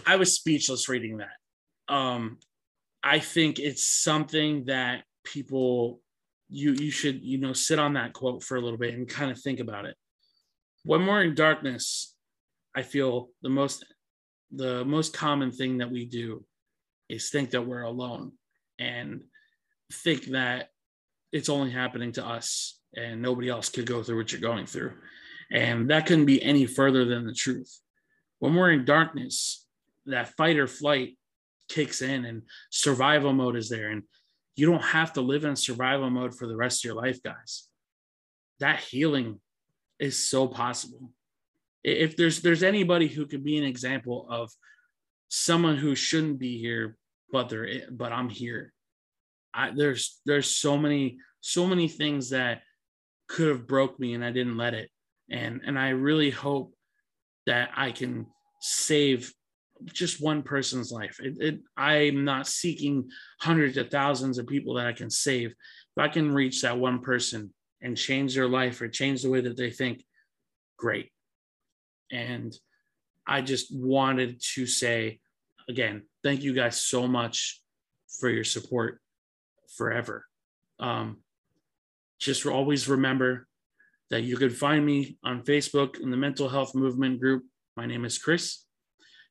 [0.05, 1.93] I was speechless reading that.
[1.93, 2.37] Um,
[3.03, 6.01] I think it's something that people
[6.49, 9.31] you you should you know sit on that quote for a little bit and kind
[9.31, 9.95] of think about it.
[10.83, 12.15] When we're in darkness,
[12.75, 13.85] I feel the most
[14.51, 16.45] the most common thing that we do
[17.09, 18.31] is think that we're alone
[18.79, 19.21] and
[19.91, 20.69] think that
[21.31, 24.93] it's only happening to us and nobody else could go through what you're going through.
[25.51, 27.79] And that couldn't be any further than the truth.
[28.39, 29.65] When we're in darkness,
[30.05, 31.17] that fight or flight
[31.69, 33.89] kicks in and survival mode is there.
[33.89, 34.03] And
[34.55, 37.67] you don't have to live in survival mode for the rest of your life, guys.
[38.59, 39.39] That healing
[39.99, 41.11] is so possible.
[41.83, 44.51] If there's there's anybody who could be an example of
[45.29, 46.97] someone who shouldn't be here,
[47.31, 48.73] but they're but I'm here
[49.55, 52.61] I, there's there's so many so many things that
[53.27, 54.89] could have broke me and I didn't let it.
[55.31, 56.75] And and I really hope
[57.47, 58.27] that I can
[58.59, 59.33] save
[59.86, 61.17] just one person's life.
[61.19, 63.09] It, it, I'm not seeking
[63.41, 65.51] hundreds of thousands of people that I can save.
[65.51, 69.41] If I can reach that one person and change their life or change the way
[69.41, 70.03] that they think,
[70.77, 71.11] great.
[72.11, 72.55] And
[73.27, 75.19] I just wanted to say
[75.67, 77.61] again, thank you guys so much
[78.19, 78.99] for your support
[79.75, 80.25] forever.
[80.79, 81.17] Um,
[82.19, 83.47] just always remember
[84.09, 87.43] that you can find me on Facebook in the Mental Health Movement group.
[87.75, 88.64] My name is Chris.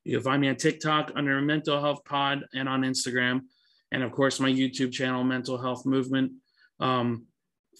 [0.05, 3.41] You can find me on TikTok under Mental Health Pod and on Instagram.
[3.91, 6.33] And of course, my YouTube channel, Mental Health Movement.
[6.79, 7.25] Um,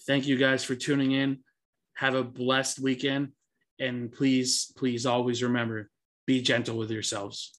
[0.06, 1.38] thank you guys for tuning in.
[1.94, 3.32] Have a blessed weekend.
[3.78, 5.88] And please, please always remember
[6.26, 7.54] be gentle with yourselves.